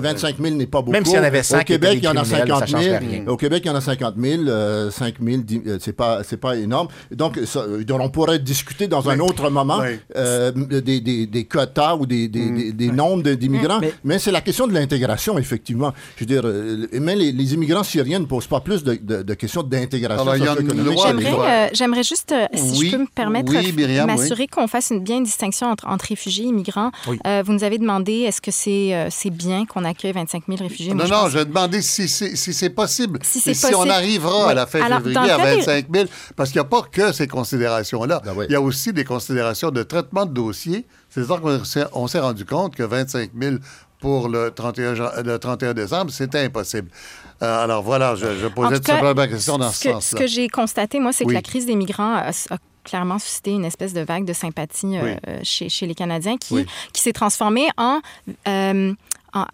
[0.00, 0.92] 25 000 n'est pas beaucoup.
[0.92, 2.96] Même s'il y en avait 5 Au Québec, il y en a 50 000.
[3.28, 4.90] Au Québec, il y en a 50 000.
[4.90, 5.42] 5 000,
[5.80, 6.88] c'est pas, c'est pas énorme.
[7.10, 7.38] Donc,
[8.06, 9.80] on pourrait discuter dans un autre moment
[10.16, 12.94] euh, des, des, des, quotas ou des, des, des mm.
[12.94, 13.80] nombres d'immigrants.
[14.04, 15.92] Mais, c'est la question de l'intégration, effectivement.
[16.16, 19.62] Je veux dire, euh, même les, immigrants syriens ne posent pas plus de, de, questions
[19.62, 20.24] d'intégration
[21.72, 23.52] J'aimerais juste, euh, si je peux me permettre,
[24.06, 26.90] m'assurer qu'on fasse une bien distinction entre, entre réfugiés et migrants.
[27.26, 30.62] Euh, vous nous avez demandé, est-ce que c'est euh, c'est bien qu'on accueille 25 000
[30.62, 30.94] réfugiés?
[30.94, 33.20] non, non, je, demandé si c'est si possible.
[33.22, 36.68] Si, si on arrivera à la fin février à 25 000, parce qu'il n'y a
[36.68, 38.22] pas que ces considérations-là.
[38.24, 40.86] Ben Il y a aussi des considérations de traitement de dossier.
[41.08, 43.56] C'est-à-dire qu'on s'est rendu compte que 25 000
[44.00, 46.88] pour le 31, le 31 décembre, c'était impossible.
[47.42, 50.00] Euh, alors voilà, je, je posais tout simplement la question dans ce, ce sens-là.
[50.00, 52.30] Ce que j'ai constaté, moi, c'est que la crise des migrants a,
[52.84, 57.02] clairement suscité une espèce de vague de sympathie euh, chez, chez, les Canadiens qui, qui
[57.02, 58.00] s'est transformée en
[58.46, 58.94] euh,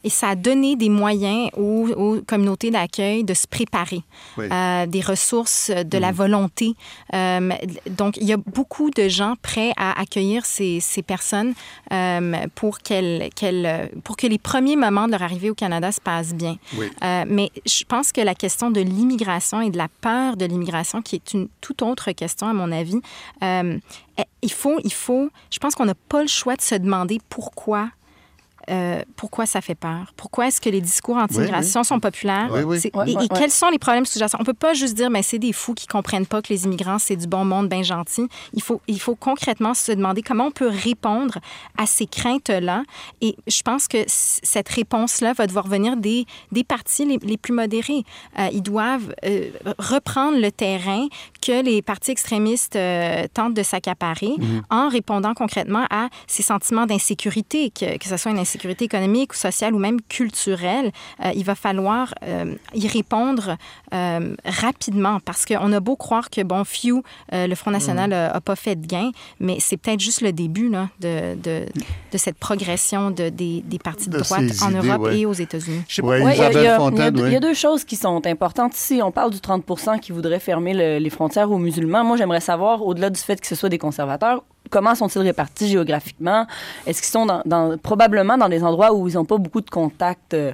[0.05, 4.03] et ça a donné des moyens aux, communautés d'accueil de se préparer,
[4.39, 6.15] euh, des ressources, de la mm.
[6.15, 6.75] volonté.
[7.15, 7.51] Euh,
[7.91, 11.55] donc, il y a beaucoup de gens prêts à accueillir ces, ces personnes
[11.93, 13.31] euh, pour, qu'elles,
[14.05, 16.57] pour que les premiers moments de leur arrivée au Canada se passent bien.
[17.27, 21.17] mais je pense que la question de l'immigration et de la peur de l'immigration, qui
[21.17, 23.01] est une toute autre question, à mon avis,
[24.43, 27.91] il faut, il faut, je pense qu'on n'a pas le choix de se demander pourquoi
[28.71, 30.13] euh, pourquoi ça fait peur?
[30.17, 32.51] Pourquoi est-ce que les discours anti-immigration sont populaires?
[32.57, 34.39] et, quels sont les problèmes sous-jacents?
[34.41, 36.99] On peut pas juste dire, mais c'est des fous qui comprennent pas que les immigrants,
[36.99, 38.29] c'est du bon monde, bien gentil.
[38.55, 41.39] Il faut, il faut concrètement se demander comment on peut répondre
[41.79, 42.85] à ces craintes-là.
[43.21, 47.53] Et je pense que cette réponse-là va devoir venir des, des partis les, les plus
[47.53, 48.05] modérés.
[48.39, 51.07] Euh, ils doivent euh, reprendre le terrain
[51.45, 52.79] que les partis extrémistes
[53.35, 54.63] tentent de s'accaparer mhm.
[54.71, 59.33] en répondant concrètement à ces sentiments d'insécurité, que, que ce soit une insécurité sécurité économique
[59.33, 60.93] ou sociale ou même culturelle,
[61.25, 63.57] euh, il va falloir euh, y répondre
[63.93, 67.03] euh, rapidement parce qu'on a beau croire que, bon, Few,
[67.33, 68.41] le Front national n'a mm.
[68.41, 71.67] pas fait de gain, mais c'est peut-être juste le début là, de, de,
[72.13, 75.83] de, cette progression de, des, des partis de, droite en Europe et aux États-Unis.
[76.03, 79.01] Ouais, il, y il, y a deux choses qui sont importantes ici.
[79.03, 79.65] On parle du 30
[80.01, 82.05] qui voudrait fermer les frontières aux musulmans.
[82.05, 86.47] Moi, j'aimerais savoir, au-delà du fait que ce soit des conservateurs, comment sont-ils répartis géographiquement?
[86.87, 90.35] Est-ce qu'ils sont dans, probablement dans des endroits où ils n'ont pas beaucoup de contact
[90.35, 90.53] euh,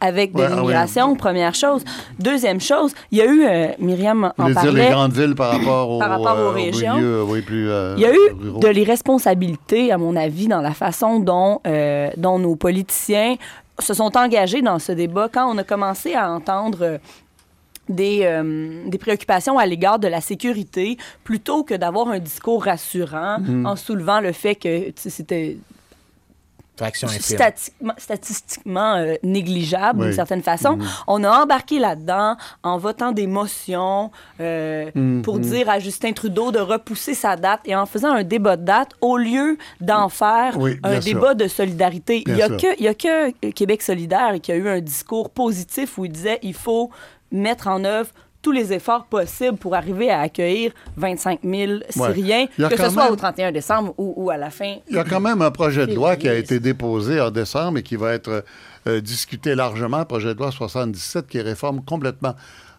[0.00, 1.84] avec de ah l'immigration, première chose.
[2.18, 4.54] Deuxième chose, il y a eu, euh, Myriam en parlait...
[4.54, 6.96] dire les grandes villes par rapport, par rapport aux, euh, régions.
[6.96, 11.60] il y a eu de l'irresponsabilité, à mon avis, dans la façon dont,
[12.16, 13.36] dont nos politiciens
[13.78, 15.28] se sont engagés dans ce débat.
[15.32, 16.98] Quand on a commencé à entendre
[17.90, 23.38] des, euh, des, préoccupations à l'égard de la sécurité plutôt que d'avoir un discours rassurant
[23.38, 23.66] mm-hmm.
[23.66, 25.58] en soulevant le fait que c'était
[26.88, 30.76] statistiquement, statistiquement euh, négligeable d'une certaine façon.
[30.76, 31.02] Mm-hmm.
[31.08, 35.22] On a embarqué là-dedans en votant des motions euh, mm-hmm.
[35.22, 38.64] pour dire à Justin Trudeau de repousser sa date et en faisant un débat de
[38.64, 42.22] date au lieu d'en faire un débat de solidarité.
[42.26, 46.04] il n'y a, que, a que Québec solidaire qui a eu un discours positif où
[46.04, 46.90] il disait il faut
[47.30, 48.10] mettre en œuvre
[48.42, 53.16] tous les efforts possibles pour arriver à accueillir 25 000 Syriens, que ce soit au
[53.16, 54.76] 31 décembre ou, à la fin.
[54.88, 57.78] Il y a quand même un projet de loi qui a été déposé en décembre
[57.78, 58.44] et qui va être
[58.86, 62.34] euh, discuté largement, projet de loi 77, qui réforme complètement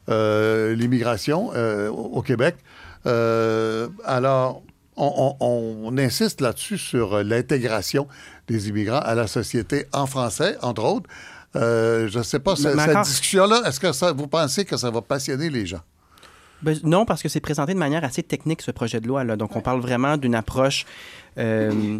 [0.09, 2.55] euh, l'immigration euh, au Québec.
[3.05, 4.63] alors,
[4.97, 8.07] on, on insiste là-dessus sur l'intégration
[8.47, 11.09] des immigrants à la société en français, entre autres.
[11.55, 15.01] Euh, je ne sais pas, cette discussion-là, est-ce que ça, vous pensez que ça va
[15.01, 15.81] passionner les gens?
[16.61, 19.23] Ben, non, parce que c'est présenté de manière assez technique, ce projet de loi.
[19.23, 19.35] Là.
[19.35, 20.85] Donc, on parle vraiment d'une approche...
[21.37, 21.99] Euh,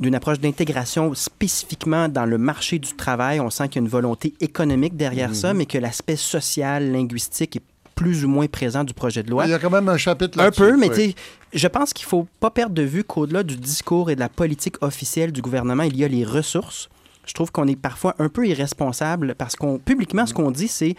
[0.00, 3.40] d'une approche d'intégration spécifiquement dans le marché du travail.
[3.40, 5.58] On sent qu'il y a une volonté économique derrière ça, mhm.
[5.58, 7.62] mais que l'aspect social, linguistique est
[7.96, 9.46] plus ou moins présent du projet de loi.
[9.46, 10.62] Il y a quand même un chapitre là-dessus.
[10.62, 11.14] Un peu, mais
[11.52, 14.28] je pense qu'il ne faut pas perdre de vue qu'au-delà du discours et de la
[14.28, 16.88] politique officielle du gouvernement, il y a les ressources.
[17.28, 20.96] Je trouve qu'on est parfois un peu irresponsable parce qu'on publiquement, ce qu'on dit, c'est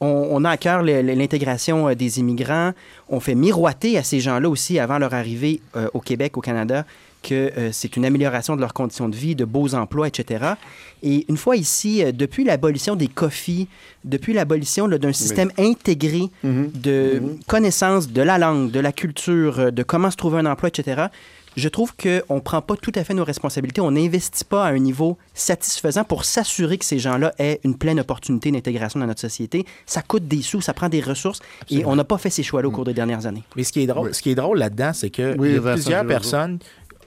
[0.00, 2.72] on, a à cœur l'intégration euh, des immigrants.
[3.08, 6.86] On fait miroiter à ces gens-là aussi avant leur arrivée euh, au Québec, au Canada,
[7.22, 10.54] que euh, c'est une amélioration de leurs conditions de vie, de beaux emplois, etc.
[11.02, 13.68] Et une fois ici, depuis l'abolition des COFI,
[14.04, 16.80] depuis l'abolition d'un système intégré mm-hmm.
[16.80, 17.44] de mm-hmm.
[17.46, 21.08] connaissance de la langue, de la culture, de comment se trouver un emploi, etc.,
[21.56, 23.80] je trouve qu'on ne prend pas tout à fait nos responsabilités.
[23.80, 28.00] On n'investit pas à un niveau satisfaisant pour s'assurer que ces gens-là aient une pleine
[28.00, 29.64] opportunité d'intégration dans notre société.
[29.86, 31.40] Ça coûte des sous, ça prend des ressources
[31.70, 33.44] et on n'a pas fait ces choix-là au cours des dernières années.
[33.56, 36.06] Mais ce qui est drôle, ce qui est drôle là-dedans, c'est que y a plusieurs
[36.06, 36.58] personnes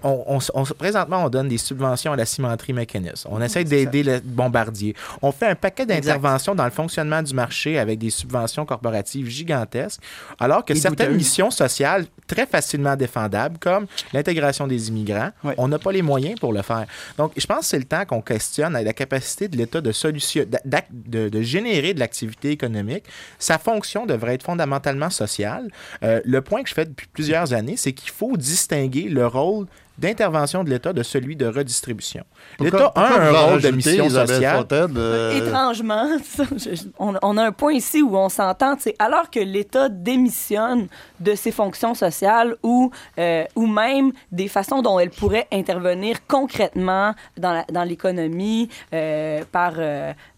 [0.03, 0.39] on,
[0.77, 3.27] présentement, on donne des subventions à la cimenterie mécaniste.
[3.29, 4.95] On essaie d'aider les bombardiers.
[5.21, 10.01] On fait un paquet d'interventions dans le fonctionnement du marché avec des subventions corporatives gigantesques,
[10.39, 15.91] alors que certaines missions sociales très facilement défendables, comme l'intégration des immigrants, on n'a pas
[15.91, 16.85] les moyens pour le faire.
[17.17, 20.45] Donc, je pense que c'est le temps qu'on questionne la capacité de l'État de, solution,
[20.45, 23.05] de, générer de l'activité économique.
[23.39, 25.69] Sa fonction devrait être fondamentalement sociale.
[26.03, 29.67] Euh, le point que je fais depuis plusieurs années, c'est qu'il faut distinguer le rôle
[29.97, 32.23] d'intervention de l'État de celui de redistribution.
[32.59, 34.65] L'État a un rôle de mission sociale?
[34.71, 36.17] Euh, Étrangement,
[36.99, 40.87] on, a un point ici où on s'entend, alors que l'État démissionne
[41.19, 47.13] de ses fonctions sociales ou, euh, ou même des façons dont elle pourrait intervenir concrètement
[47.37, 49.73] dans l'économie euh, par,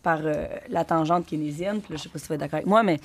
[0.03, 0.19] par
[0.69, 2.99] la tangente keynésienne, je ne sais pas si vous êtes d'accord avec moi, mais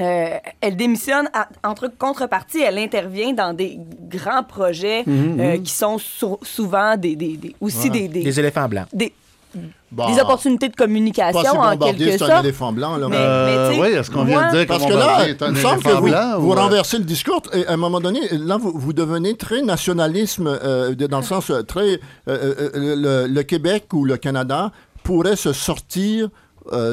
[0.00, 1.28] euh, elle démissionne
[1.62, 3.78] entre contrepartie, elle intervient dans des
[4.08, 5.62] grands projets mhm, euh, mhm.
[5.62, 5.98] qui sont
[6.42, 8.86] souvent des, des, aussi des, des, éléphants blancs.
[8.94, 9.12] Des,
[9.54, 12.30] des opportunités de communication en quelque sorte.
[12.30, 12.96] c'est un éléphant blanc.
[12.96, 15.82] Là, mais, euh, oui, est-ce qu'on vient de dire Parce que là, il me semble
[15.82, 17.42] que vous, vous renversez le discours.
[17.52, 20.58] Et à un moment donné, là, vous, vous devenez très nationalisme,
[20.96, 22.00] dans le sens très...
[22.26, 24.72] le, le, Québec ou le Canada
[25.02, 26.30] pourrait se sortir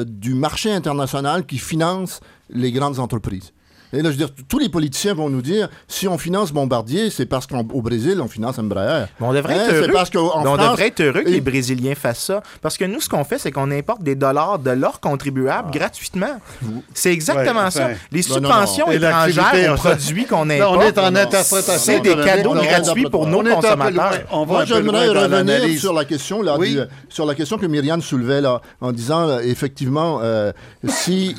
[0.06, 3.52] du marché international qui finance les grandes entreprises.
[3.92, 7.10] Et là, je veux dire, tous les politiciens vont nous dire, si on finance Bombardier,
[7.10, 9.06] c'est parce qu'au Brésil, on finance Embraer.
[9.20, 9.92] on devrait être heureux.
[9.92, 12.42] Parce on devrait être heureux que les Brésiliens fassent ça.
[12.62, 15.78] Parce que nous, ce qu'on fait, c'est qu'on importe des dollars de leurs contribuables ah.
[15.78, 16.40] gratuitement.
[16.94, 17.90] C'est exactement ça.
[18.12, 21.78] Les subventions étrangères aux produits qu'on importe, on est en interprétation.
[21.78, 24.46] C'est des cadeaux gratuits pour nos consommateurs.
[24.46, 26.56] Moi, j'aimerais revenir sur la question là,
[27.08, 30.52] sur la question que Myriam soulevait là, en disant, effectivement, euh,
[30.86, 31.34] si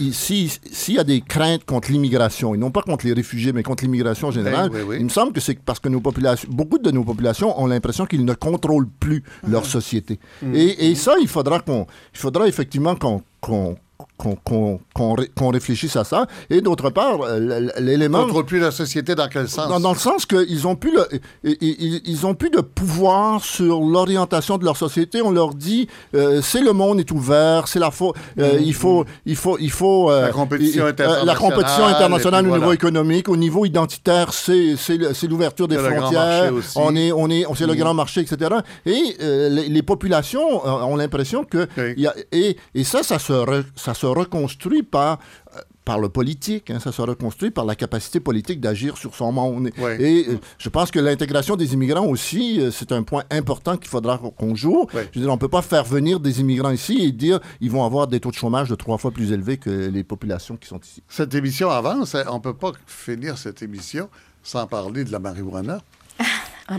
[0.71, 3.83] s'il y a des craintes contre l'immigration, et non pas contre les réfugiés, mais contre
[3.83, 4.69] l'immigration générale.
[4.69, 7.67] Ben il me semble que c'est parce que nos populations, beaucoup de nos populations ont
[7.67, 10.19] l'impression qu'ils ne contrôlent plus leur société.
[10.41, 10.55] Mmh.
[10.55, 13.75] Et, et, ça, il faudra qu'on, il faudra effectivement qu'on
[14.17, 16.27] qu'on réfléchisse à ça.
[16.49, 18.23] Et d'autre part, euh, l'élément...
[18.23, 19.81] Contrôle plus la société dans quel sens?
[19.81, 21.07] Dans, le sens qu'ils ont plus le,
[21.43, 25.21] ils, ils, ont plus de pouvoir sur l'orientation de leur société.
[25.21, 28.63] On leur dit, euh, c'est le monde est ouvert, c'est la faute, euh, mm-hmm.
[28.63, 33.29] il faut, il faut, il faut la compétition internationale, la compétition internationale au niveau économique,
[33.29, 36.53] au niveau identitaire, c'est l'ouverture des frontières.
[36.75, 37.77] On est, on est, c'est le mm-hmm.
[37.77, 38.51] grand marché, etc.
[38.85, 43.33] Et les, populations ont l'impression que, y a, et, et ça, ça se,
[43.75, 45.19] ça se reconstruit par
[45.55, 49.31] euh, par le politique, hein, ça se reconstruit par la capacité politique d'agir sur son
[49.31, 49.71] monde.
[49.99, 53.89] Et euh, je pense que l'intégration des immigrants aussi, euh, c'est un point important qu'il
[53.89, 54.87] faudra qu'on joue.
[54.93, 57.71] Je veux dire, on ne peut pas faire venir des immigrants ici et dire ils
[57.71, 60.67] vont avoir des taux de chômage de trois fois plus élevés que les populations qui
[60.67, 61.01] sont ici.
[61.07, 62.13] Cette émission avance.
[62.15, 62.25] Hein.
[62.29, 64.07] On ne peut pas finir cette émission
[64.43, 65.81] sans parler de la marijuana.
[66.67, 66.77] Ah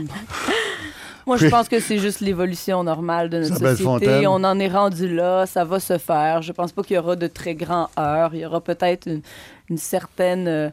[1.26, 4.26] moi, je pense que c'est juste l'évolution normale de notre société.
[4.26, 6.42] On en est rendu là, ça va se faire.
[6.42, 8.34] Je pense pas qu'il y aura de très grands heures.
[8.34, 9.22] Il y aura peut-être une,
[9.68, 10.70] une, certaine euh,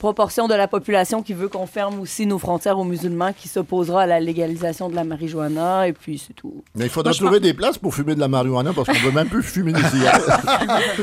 [0.00, 4.02] proportion de la population qui veut qu'on ferme aussi nos frontières aux musulmans, qui s'opposera
[4.02, 6.64] à la légalisation de la marijuana, et puis c'est tout.
[6.74, 9.12] Mais il faudra trouver des places pour fumer de la marijuana, parce qu'on ne veut
[9.12, 10.26] même plus fumer des cigarettes.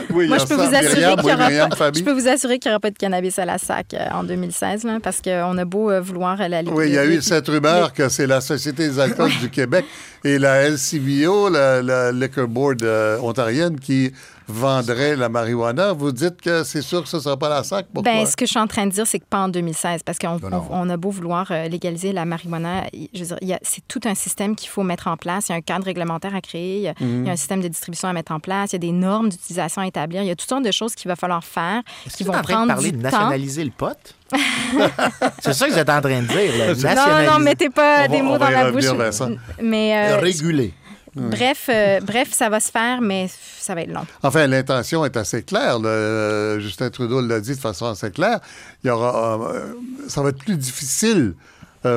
[0.10, 2.92] Moi, je peux, vous assurer qu'il aura je peux vous assurer qu'il n'y aura pas
[2.92, 6.38] de cannabis à la SAC euh, en 2016, là, parce qu'on a beau euh, vouloir
[6.38, 6.74] la légaliser.
[6.74, 9.86] Oui, il y a eu cette rumeur que c'est la Société des alcools du Québec
[10.24, 14.12] et la LCBO, la, Liquor Board euh, ontarienne, qui
[14.48, 15.94] vendrait la marijuana.
[15.94, 17.88] Vous dites que c'est sûr que ce ne sera pas la SAC.
[17.94, 18.12] Pourquoi?
[18.12, 20.18] Ben, ce que je suis en train de dire, c'est que pas en 2016, parce
[20.18, 20.40] qu'on
[20.72, 24.56] on, a beau vouloir euh, légaliser la marijuana, je veux dire, c'est tout un système
[24.56, 25.50] qu'il faut mettre en place.
[25.50, 27.28] Il y a un cadre réglementaire à créer, il y, a, mhm.
[27.28, 29.88] un système de distribution à mettre en place, il y a des normes d'utilisation à
[29.88, 31.82] établir, il y a toutes sortes de choses qu'il va falloir faire
[32.16, 34.16] qui vont prendre parler de nationaliser le pot?
[35.40, 36.96] c'est ça que vous êtes en train de dire.
[36.96, 38.86] Non, non, mettez pas des mots dans la bouche.
[39.62, 40.74] Mais euh, réguler.
[41.18, 43.28] Bref, euh, bref, ça va se faire, mais
[43.60, 44.06] ça va être long.
[44.24, 45.80] Enfin, l'intention est assez claire.
[45.84, 48.40] Euh, Justin Trudeau l'a dit de façon assez claire.
[48.84, 49.74] Il y aura, euh,
[50.08, 51.34] ça va être plus difficile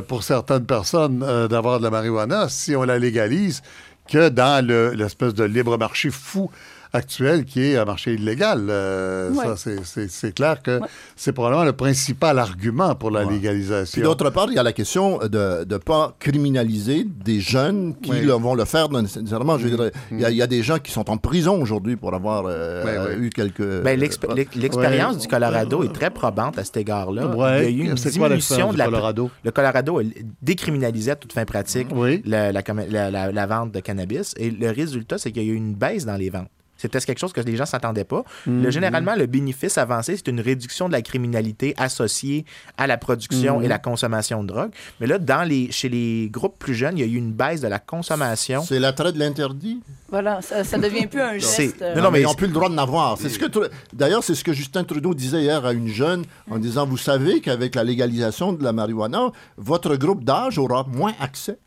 [0.06, 1.18] pour certaines personnes
[1.48, 3.60] d'avoir de la marijuana si on la légalise
[4.08, 6.48] que dans l'espèce de libre marché fou
[6.92, 8.66] actuel qui est un marché illégal.
[8.68, 9.72] Euh, ça,
[10.08, 10.80] c'est clair que
[11.16, 14.00] c'est probablement le principal argument pour la légalisation.
[14.00, 18.22] Puis d'autre part, il y a la question de ne pas criminaliser des jeunes qui
[18.22, 19.58] vont le faire nécessairement.
[19.58, 23.16] Je veux il, y a, des gens qui sont en prison aujourd'hui pour avoir euh,
[23.18, 23.82] eu quelques...
[23.82, 27.62] Ben, l'expérience du Colorado est très probante à cet égard-là.
[27.62, 28.86] il y a eu une diminution de la...
[28.86, 29.30] Colorado?
[29.44, 30.00] Le Colorado
[30.42, 31.88] décriminalisait à toute fin pratique
[32.24, 36.04] la, la vente de cannabis et le résultat, c'est qu'il y a eu une baisse
[36.04, 36.50] dans les ventes.
[36.80, 38.24] C'était quelque chose que les gens ne s'attendaient pas.
[38.46, 38.70] Mhm.
[38.70, 42.44] généralement, le bénéfice avancé, c'est une réduction de la criminalité associée
[42.78, 43.68] à la production et mhm.
[43.68, 44.70] la consommation de drogue.
[45.00, 47.60] Mais là, dans les, chez les groupes plus jeunes, il y a eu une baisse
[47.60, 48.62] de la consommation.
[48.62, 49.80] C'est l'attrait de l'interdit?
[50.08, 51.84] Voilà, ça, ça, devient plus un geste.
[51.94, 53.18] Non, non, mais ils n'ont plus le droit de n'avoir.
[53.18, 53.46] C'est ce que
[53.92, 57.40] D'ailleurs, c'est ce que Justin Trudeau disait hier à une jeune en disant, vous savez
[57.40, 61.58] qu'avec la légalisation de la marijuana, votre groupe d'âge aura moins accès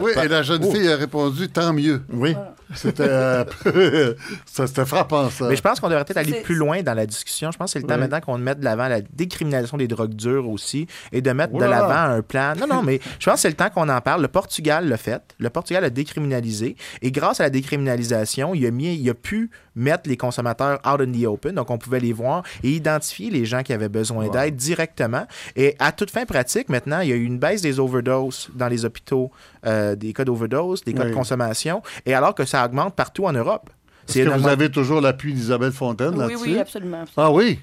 [0.00, 0.70] oui, et la jeune oh.
[0.70, 2.02] fille a répondu tant mieux.
[2.12, 2.34] Oui.
[2.74, 3.08] C'était
[4.46, 5.48] C'était frappant, ça.
[5.48, 7.50] Mais je pense qu'on devrait peut-être aller plus loin dans la discussion.
[7.50, 10.14] Je pense que c'est le temps maintenant qu'on mette de l'avant la décriminalisation des drogues
[10.14, 12.54] dures aussi et de mettre de l'avant un plan.
[12.58, 14.22] Non, non, mais je pense que c'est le temps qu'on en parle.
[14.22, 15.22] Le Portugal l'a fait.
[15.38, 16.76] Le Portugal a décriminalisé.
[17.02, 21.00] Et grâce à la décriminalisation, il a, mis, il a pu mettre les consommateurs out
[21.00, 21.54] in the open.
[21.54, 25.26] Donc, on pouvait les voir et identifier les gens qui avaient besoin d'aide directement.
[25.56, 28.68] Et à toute fin pratique, maintenant, il y a eu une baisse des overdoses dans
[28.68, 29.30] les hôpitaux,
[29.66, 31.82] euh, des cas d'overdose, des cas de consommation.
[32.04, 33.70] Et alors que ça augmente partout en Europe.
[34.08, 36.36] Est-ce que vous avez toujours l'appui d'Isabelle Fontaine là-dessus?
[36.36, 37.60] Oui, oui, absolument, Ah oui?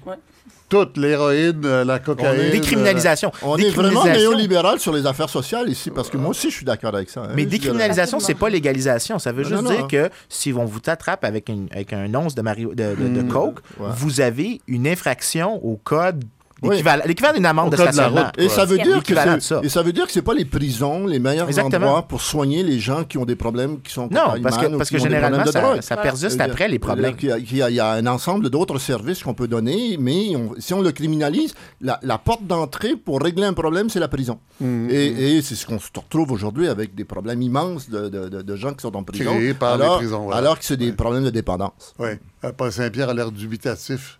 [0.68, 2.50] Toute l'héroïne, euh, la cocaïne.
[2.50, 3.30] Décriminalisation.
[3.42, 6.64] On est vraiment néolibéral sur les affaires sociales ici, parce que moi aussi, je suis
[6.64, 7.22] d'accord avec ça.
[7.22, 7.32] Hein.
[7.34, 9.18] Mais décriminalisation, c'est pas légalisation.
[9.18, 13.22] Ça veut juste dire que si on vous attrape avec, avec un once de, de,
[13.22, 13.28] hmm.
[13.28, 16.24] coke, vous avez une infraction au code
[16.62, 18.30] L'équivalent d'une amende de stationnement.
[18.38, 21.18] Et ça veut dire que et ça veut dire que c'est pas les prisons les
[21.18, 24.66] meilleurs endroits pour soigner les gens qui ont des problèmes qui sont non parce que
[24.76, 27.14] parce que généralement ça, ça, persiste après les problèmes.
[27.20, 31.54] Il y, a, un ensemble d'autres services qu'on peut donner, mais si on le criminalise,
[31.80, 34.38] la, porte d'entrée pour régler un problème, c'est la prison.
[34.60, 34.88] Mmh.
[34.90, 38.82] Et, c'est ce qu'on se retrouve aujourd'hui avec des problèmes immenses de, de, gens qui
[38.82, 39.36] sont en prison.
[39.58, 41.94] par alors, les prisons, alors que c'est des problèmes de dépendance.
[41.98, 42.10] Oui.
[42.44, 44.18] Euh, Paul Saint-Pierre a l'air dubitatif.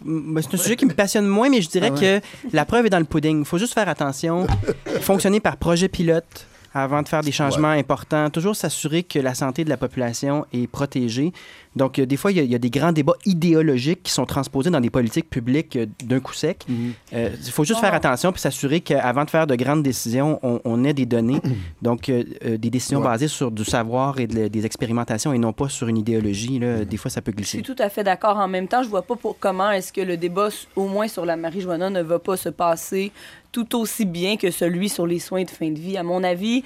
[0.00, 2.20] C'est un sujet qui me passionne moins, mais je dirais ah que
[2.52, 3.40] la preuve est dans le pudding.
[3.40, 4.46] Il faut juste faire attention.
[5.00, 8.30] Fonctionner par projet pilote avant de faire des changements importants.
[8.30, 11.32] Toujours s'assurer que la santé de la population est protégée.
[11.76, 14.80] Donc, euh, des fois, il y, a, des grands débats idéologiques qui sont transposés dans
[14.80, 16.64] des politiques publiques euh, d'un coup sec.
[16.68, 16.92] Mhm.
[17.14, 20.84] Euh, il faut juste faire attention puis s'assurer qu'avant de faire de grandes décisions, on,
[20.84, 21.40] ait des données.
[21.82, 25.98] Donc, des décisions basées sur du savoir et des expérimentations et non pas sur une
[25.98, 26.58] idéologie.
[26.58, 26.84] Là.
[26.84, 27.58] Des fois, ça peut glisser.
[27.58, 28.36] Je suis tout à fait d'accord.
[28.38, 31.24] En même temps, je vois pas pour comment est-ce que le débat, au moins sur
[31.24, 33.12] la marijuana, ne va pas se passer
[33.52, 35.96] tout aussi bien que celui sur les soins de fin de vie.
[35.96, 36.64] À mon avis,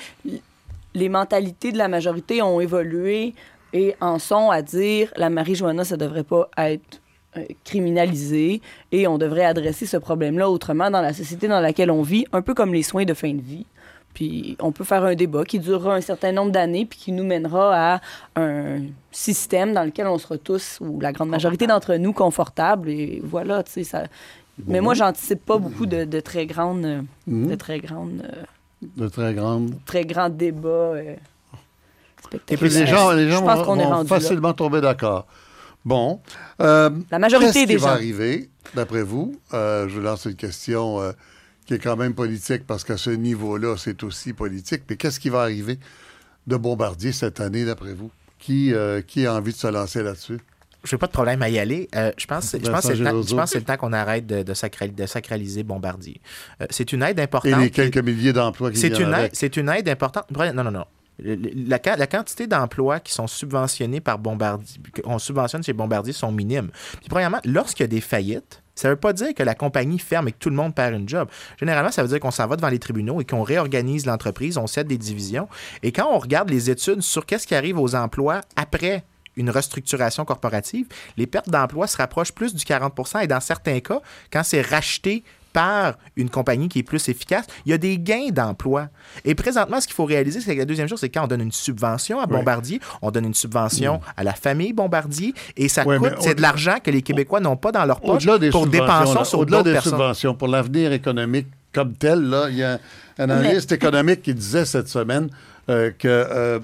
[0.95, 3.35] les mentalités de la majorité ont évolué
[3.73, 7.01] et en sont à dire la marijuana, ça devrait pas être
[7.37, 8.61] euh, criminalisé
[8.91, 12.43] et on devrait adresser ce problème-là autrement dans la société dans laquelle on vit, un
[12.43, 13.67] peu comme les soins de fin de vie.
[14.15, 17.25] Puis on peut faire un débat qui durera un certain nombre d'années puis qui nous
[17.25, 18.01] mènera à
[18.37, 22.91] un système dans lequel on sera tous, ou la grande majorité d'entre nous, confortables.
[22.91, 24.05] Et voilà, tu sais, ça,
[24.67, 26.85] mais moi, j'anticipe pas beaucoup de, très grandes.
[26.85, 27.03] Euh.
[27.27, 28.23] De très grandes.
[28.23, 28.43] Euh,
[28.97, 29.75] de très grandes.
[29.87, 30.69] Très grands débats.
[30.69, 31.17] Euh,
[32.49, 35.27] Et puis les gens, les gens vont, facilement tomber d'accord.
[35.85, 36.21] Bon.
[36.59, 37.87] la majorité des gens.
[37.87, 39.37] va arriver, d'après vous?
[39.53, 41.01] je lance une question
[41.67, 44.83] qui est quand même politique parce qu'à ce niveau-là, c'est aussi politique.
[44.89, 45.79] Mais qu'est-ce qui va arriver
[46.47, 48.11] de Bombardier cette année, d'après vous?
[48.39, 48.73] Qui,
[49.07, 50.39] qui a envie de se lancer là-dessus?
[50.85, 51.89] Je n'ai pas de problème à y aller.
[51.95, 52.95] Euh, je pense, je pense, que
[53.47, 54.55] c'est le temps qu'on arrête de, de,
[55.07, 56.21] sacraliser Bombardier.
[56.61, 57.53] Euh, c'est une aide importante.
[57.53, 60.27] Et les quelques milliers d'emplois qui C'est une, aide, c'est une aide importante.
[60.31, 60.85] Non, non, non.
[61.19, 66.71] La, la, quantité d'emplois qui sont subventionnés par Bombardier, qu'on subventionne chez Bombardier, sont minimes.
[66.99, 69.99] Puis, premièrement, lorsqu'il y a des faillites, ça ne veut pas dire que la compagnie
[69.99, 71.29] ferme et que tout le monde perd une job.
[71.59, 74.67] Généralement, ça veut dire qu'on s'en va devant les tribunaux et qu'on réorganise l'entreprise, on
[74.67, 75.49] cède des divisions.
[75.83, 79.05] Et quand on regarde les études sur qu'est-ce qui arrive aux emplois après
[79.37, 84.01] une restructuration corporative, les pertes d'emplois se rapprochent plus du 40 et dans certains cas,
[84.33, 88.31] quand c'est racheté par une compagnie qui est plus efficace, il y a des gains
[88.31, 88.89] d'emploi.
[89.25, 91.43] Et présentement, ce qu'il faut réaliser, c'est que la deuxième chose, c'est quand on donne
[91.43, 94.01] une subvention à Bombardier, on donne une subvention mm.
[94.17, 97.73] à la famille Bombardier, et ça coûte, c'est de l'argent que les Québécois n'ont pas
[97.73, 102.49] dans leur poche pour dépenser sur Au-delà des subventions, pour l'avenir économique comme tel, là,
[102.51, 102.79] il y a
[103.19, 105.29] un analyste économique qui disait cette semaine
[105.71, 106.59] euh, que, euh,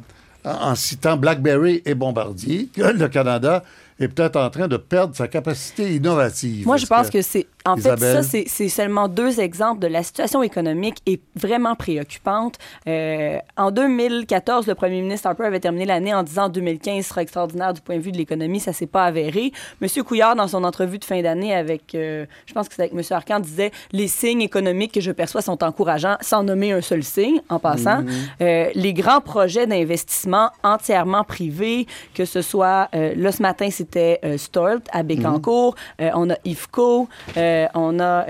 [0.48, 3.64] en citant BlackBerry et Bombardier, que le Canada
[4.00, 6.66] est peut-être en train de perdre sa capacité innovative.
[6.66, 7.46] Moi, je pense que, c'est.
[7.64, 12.54] En fait, ça, c'est seulement deux exemples de la situation économique est vraiment préoccupante.
[12.86, 17.74] Euh, en 2014, le premier ministre Harper avait terminé l'année en disant 2015 sera extraordinaire
[17.74, 18.60] du point de vue de l'économie.
[18.60, 19.52] Ça s'est pas avéré.
[19.82, 22.94] Monsieur Couillard, dans son entrevue de fin d'année avec, euh, je pense que c'était avec
[22.94, 27.02] Monsieur Arcan, disait les signes économiques que je perçois sont encourageants, sans nommer un seul
[27.02, 28.02] signe, en passant.
[28.02, 28.08] Mhm.
[28.40, 34.20] euh, les grands projets d'investissement entièrement privés, que ce soit, là, ce matin, c'est c'était
[34.24, 36.06] euh, Stolt à Bécancourt, mhm.
[36.06, 38.26] euh, on a IFCO, euh, on a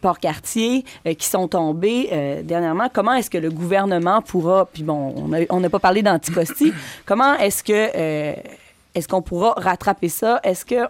[0.00, 0.84] Port-Cartier
[1.18, 2.88] qui sont tombés dernièrement.
[2.92, 5.14] Comment est-ce que le gouvernement pourra, puis bon,
[5.48, 6.72] on n'a pas parlé d'anticosti,
[7.06, 7.72] comment est-ce que
[8.94, 10.40] est-ce qu'on pourra rattraper ça?
[10.44, 10.86] Est-ce que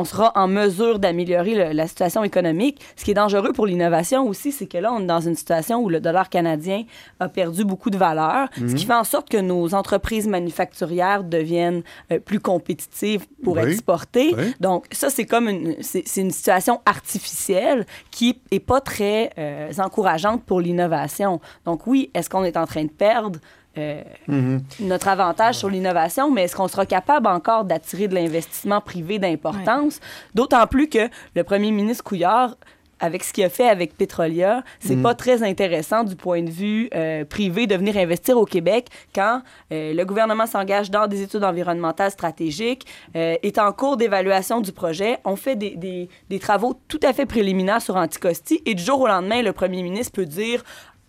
[0.00, 2.80] on sera en mesure d'améliorer la situation économique.
[2.96, 5.82] Ce qui est dangereux pour l'innovation aussi, c'est que là, on est dans une situation
[5.82, 6.84] où le dollar canadien
[7.20, 8.78] a perdu beaucoup de valeur, ce qui mhm.
[8.78, 14.34] fait en sorte que nos entreprises manufacturières deviennent euh, plus compétitives pour exporter.
[14.58, 20.42] Donc, ça, c'est comme une, c'est, une situation artificielle qui est pas très euh, encourageante
[20.44, 21.40] pour l'innovation.
[21.66, 23.38] Donc, oui, est-ce qu'on est en train de perdre?
[23.78, 24.60] Euh, mm-hmm.
[24.80, 30.00] notre avantage sur l'innovation, mais est-ce qu'on sera capable encore d'attirer de l'investissement privé d'importance?
[30.34, 32.56] D'autant plus que le premier ministre Couillard
[33.02, 35.02] avec ce qu'il a fait avec Petrolia, c'est mm-hmm.
[35.02, 39.40] pas très intéressant du point de vue euh, privé de venir investir au Québec quand
[39.72, 45.18] euh, le gouvernement s'engage dans des études environnementales stratégiques, est en cours d'évaluation du projet,
[45.24, 49.00] on fait des, des, des, travaux tout à fait préliminaires sur Anticosti et du jour
[49.00, 50.62] au lendemain, le premier ministre peut dire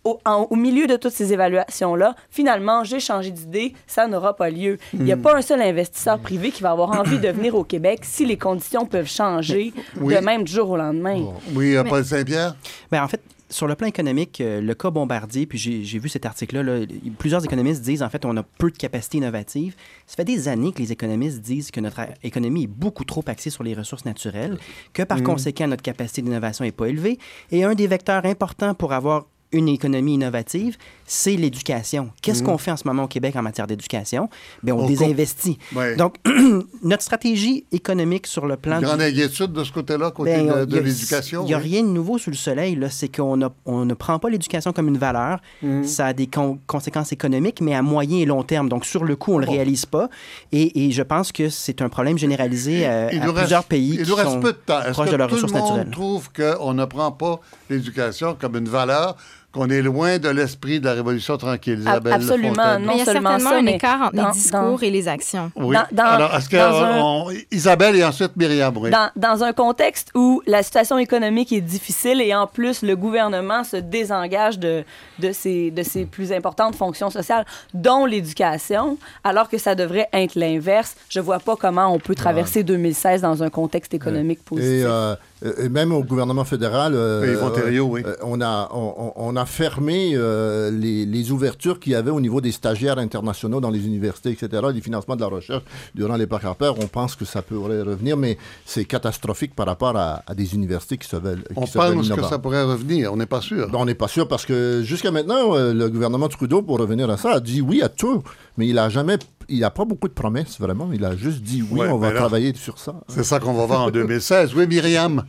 [0.04, 4.78] au, milieu de toutes ces évaluations-là, finalement, j'ai changé d'idée, ça n'aura pas lieu.
[4.92, 5.22] Il n'y a hmm.
[5.22, 8.36] pas un seul investisseur privé qui va avoir envie de venir au Québec si les
[8.36, 11.24] conditions peuvent changer de même du jour au lendemain.
[11.54, 12.56] Oui, euh, Paul Saint-Pierre?
[12.90, 13.20] Mais ben, en fait,
[13.52, 16.86] sur le plan économique, euh, le cas Bombardier, puis j'ai vu cet article-là,
[17.18, 19.76] plusieurs économistes disent en fait on a peu de capacité innovative.
[20.06, 23.50] Ça fait des années que les économistes disent que notre économie est beaucoup trop axée
[23.50, 24.58] sur les ressources naturelles,
[24.92, 25.24] que par hmm.
[25.24, 27.18] conséquent notre capacité d'innovation n'est pas élevée.
[27.50, 30.76] Et un des vecteurs importants pour avoir une économie innovative,
[31.06, 32.10] c'est l'éducation.
[32.22, 32.46] Qu'est-ce mm.
[32.46, 34.30] qu'on fait en ce moment au Québec en matière d'éducation?
[34.62, 35.58] Bien, on, désinvestit.
[35.98, 36.16] Donc,
[36.82, 38.78] notre stratégie économique sur le plan...
[38.78, 41.42] Une grande inquiétude de ce côté-là, côté ben, de, l'éducation.
[41.42, 42.78] Il n'y a, rien de nouveau sous le soleil.
[42.90, 45.40] C'est qu'on on ne prend pas l'éducation comme une valeur.
[45.62, 45.84] Mm.
[45.84, 46.28] Ça a des
[46.66, 48.68] conséquences économiques, mais à moyen et long terme.
[48.68, 50.08] Donc, sur le coup, on ne le réalise pas.
[50.50, 54.40] Et, je pense que c'est un problème généralisé euh, à, plusieurs pays il qui sont
[54.40, 54.80] peu de temps.
[54.92, 55.88] proches de leurs ressources naturelles.
[55.90, 57.40] Tout le monde trouve qu'on ne prend pas
[57.70, 59.16] l'éducation comme une valeur?
[59.52, 62.78] Qu'on est loin de l'esprit de la Révolution tranquille, Isabelle Absolument.
[62.78, 65.52] Non mais il y a certainement un écart entre les discours et les actions.
[65.56, 65.76] Oui.
[65.96, 68.90] Alors, est-ce que Isabelle et ensuite Myriam, oui.
[68.90, 73.64] Dans, dans, un contexte où la situation économique est difficile et en plus le gouvernement
[73.64, 74.84] se désengage de,
[75.18, 77.44] de, ses, de ses plus importantes fonctions sociales,
[77.74, 82.62] dont l'éducation, alors que ça devrait être l'inverse, je vois pas comment on peut traverser
[82.62, 84.70] 2016 dans un contexte économique positif.
[84.70, 85.14] Et, euh,
[85.58, 88.02] et même au gouvernement fédéral, euh, Ontario, oui.
[88.06, 92.20] Euh, on, a, on, on, a fermé euh, les, les, ouvertures qu'il y avait au
[92.20, 95.62] niveau des stagiaires internationaux dans les universités, etc., les financements de la recherche
[95.94, 96.72] durant les parcs Harper.
[96.80, 100.96] On pense que ça pourrait revenir, mais c'est catastrophique par rapport à, à, des universités
[100.96, 101.42] qui se veulent.
[101.42, 103.68] Qui on pense que ça pourrait revenir, on n'est pas sûr.
[103.72, 107.32] on n'est pas sûr parce que jusqu'à maintenant, le gouvernement Trudeau, pour revenir à ça,
[107.32, 108.22] a dit oui à tout,
[108.56, 109.18] mais il n'a jamais
[109.52, 110.90] il n'a pas beaucoup de promesses, vraiment.
[110.92, 112.94] Il a juste dit oui, on va travailler sur ça.
[113.08, 114.54] C'est ça qu'on va voir en 2016.
[114.54, 115.22] Oui, Myriam.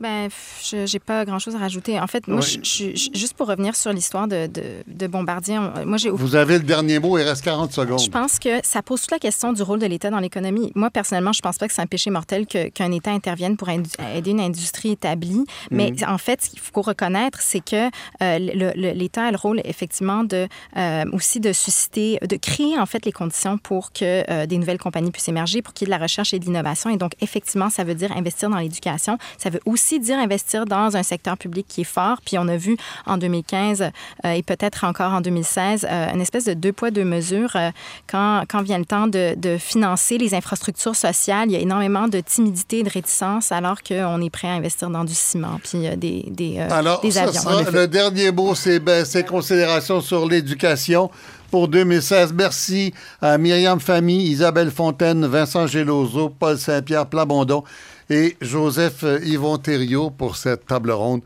[0.00, 0.28] Ben,
[0.62, 2.00] je n'ai pas grand-chose à rajouter.
[2.00, 6.10] En fait, moi, je, juste pour revenir sur l'histoire de, de, Bombardier, moi, j'ai...
[6.10, 8.00] Vous avez le dernier mot, il reste 40 secondes.
[8.00, 10.72] Je pense que ça pose toute la question du rôle de l'État dans l'économie.
[10.74, 14.30] Moi, personnellement, je pense pas que c'est un péché mortel qu'un État intervienne pour aider
[14.30, 15.44] une industrie établie.
[15.70, 16.08] Mais mhm.
[16.08, 17.90] en fait, ce qu'il faut reconnaître, c'est que
[18.22, 18.38] euh,
[18.74, 23.12] l'État a le rôle, effectivement, de, euh, aussi de susciter, de créer, en fait, les
[23.12, 26.02] conditions pour que euh, des nouvelles compagnies puissent émerger, pour qu'il y ait de la
[26.02, 26.90] recherche et de l'innovation.
[26.90, 29.18] Et donc, effectivement, ça veut dire investir dans l'éducation.
[29.38, 32.18] Ça veut aussi aussi dire investir dans un secteur public qui est fort.
[32.24, 32.76] Puis on a vu
[33.06, 37.04] en 2015 euh, et peut-être encore en 2016 euh, une espèce de deux poids, deux
[37.04, 37.54] mesures.
[38.06, 42.08] quand, quand vient le temps de, de, financer les infrastructures sociales, il y a énormément
[42.08, 45.96] de timidité et de réticence alors qu'on est prêt à investir dans du ciment puis
[45.96, 47.42] des, des, alors, des avions.
[47.72, 51.10] le dernier mot, c'est ben, ces considérations sur l'éducation
[51.50, 52.32] pour 2016.
[52.32, 57.62] Merci à Myriam Famille, Isabelle Fontaine, Vincent Gelozo, Paul Saint-Pierre Plabondon
[58.10, 61.22] et Joseph Yvon Thériault pour cette table ronde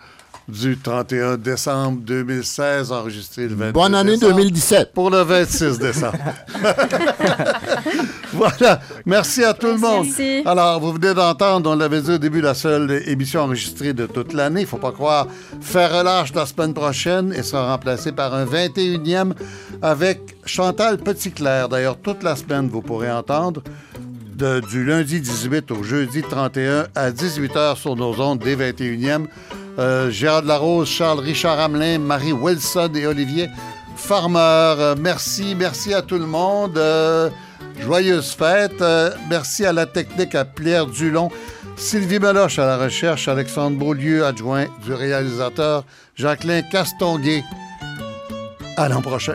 [0.48, 4.94] du 31 décembre 2016, enregistré le 22 Bonne année 2017.
[4.94, 6.16] Pour le 26 décembre.
[8.32, 8.80] voilà.
[9.04, 10.06] Merci à tout le monde.
[10.46, 14.32] Alors, vous venez d'entendre, on l'avait dit au début, la seule émission enregistrée de toute
[14.32, 14.60] l'année.
[14.60, 15.26] Il ne faut pas croire.
[15.60, 19.34] Faire relâche la semaine prochaine et sera remplacé par un 21e
[19.82, 21.68] avec Chantal Petitclerc.
[21.68, 23.62] D'ailleurs, toute la semaine, vous pourrez entendre.
[24.38, 29.26] Du lundi 18 au jeudi 31 à 18h sur nos ondes des 21e.
[29.78, 33.48] Euh, Gérard Larose, Charles Richard Hamelin, Marie Wilson et Olivier
[33.96, 34.38] Farmer.
[34.38, 36.78] Euh, merci, merci à tout le monde.
[36.78, 37.30] Euh,
[37.80, 38.82] joyeuse fête.
[39.28, 41.30] merci à la technique à Pierre Dulon.
[41.76, 45.84] Sylvie Meloche à la recherche, Alexandre Beaulieu, adjoint du réalisateur,
[46.14, 47.42] Jacqueline Castonguay.
[48.76, 49.34] À l'an prochain.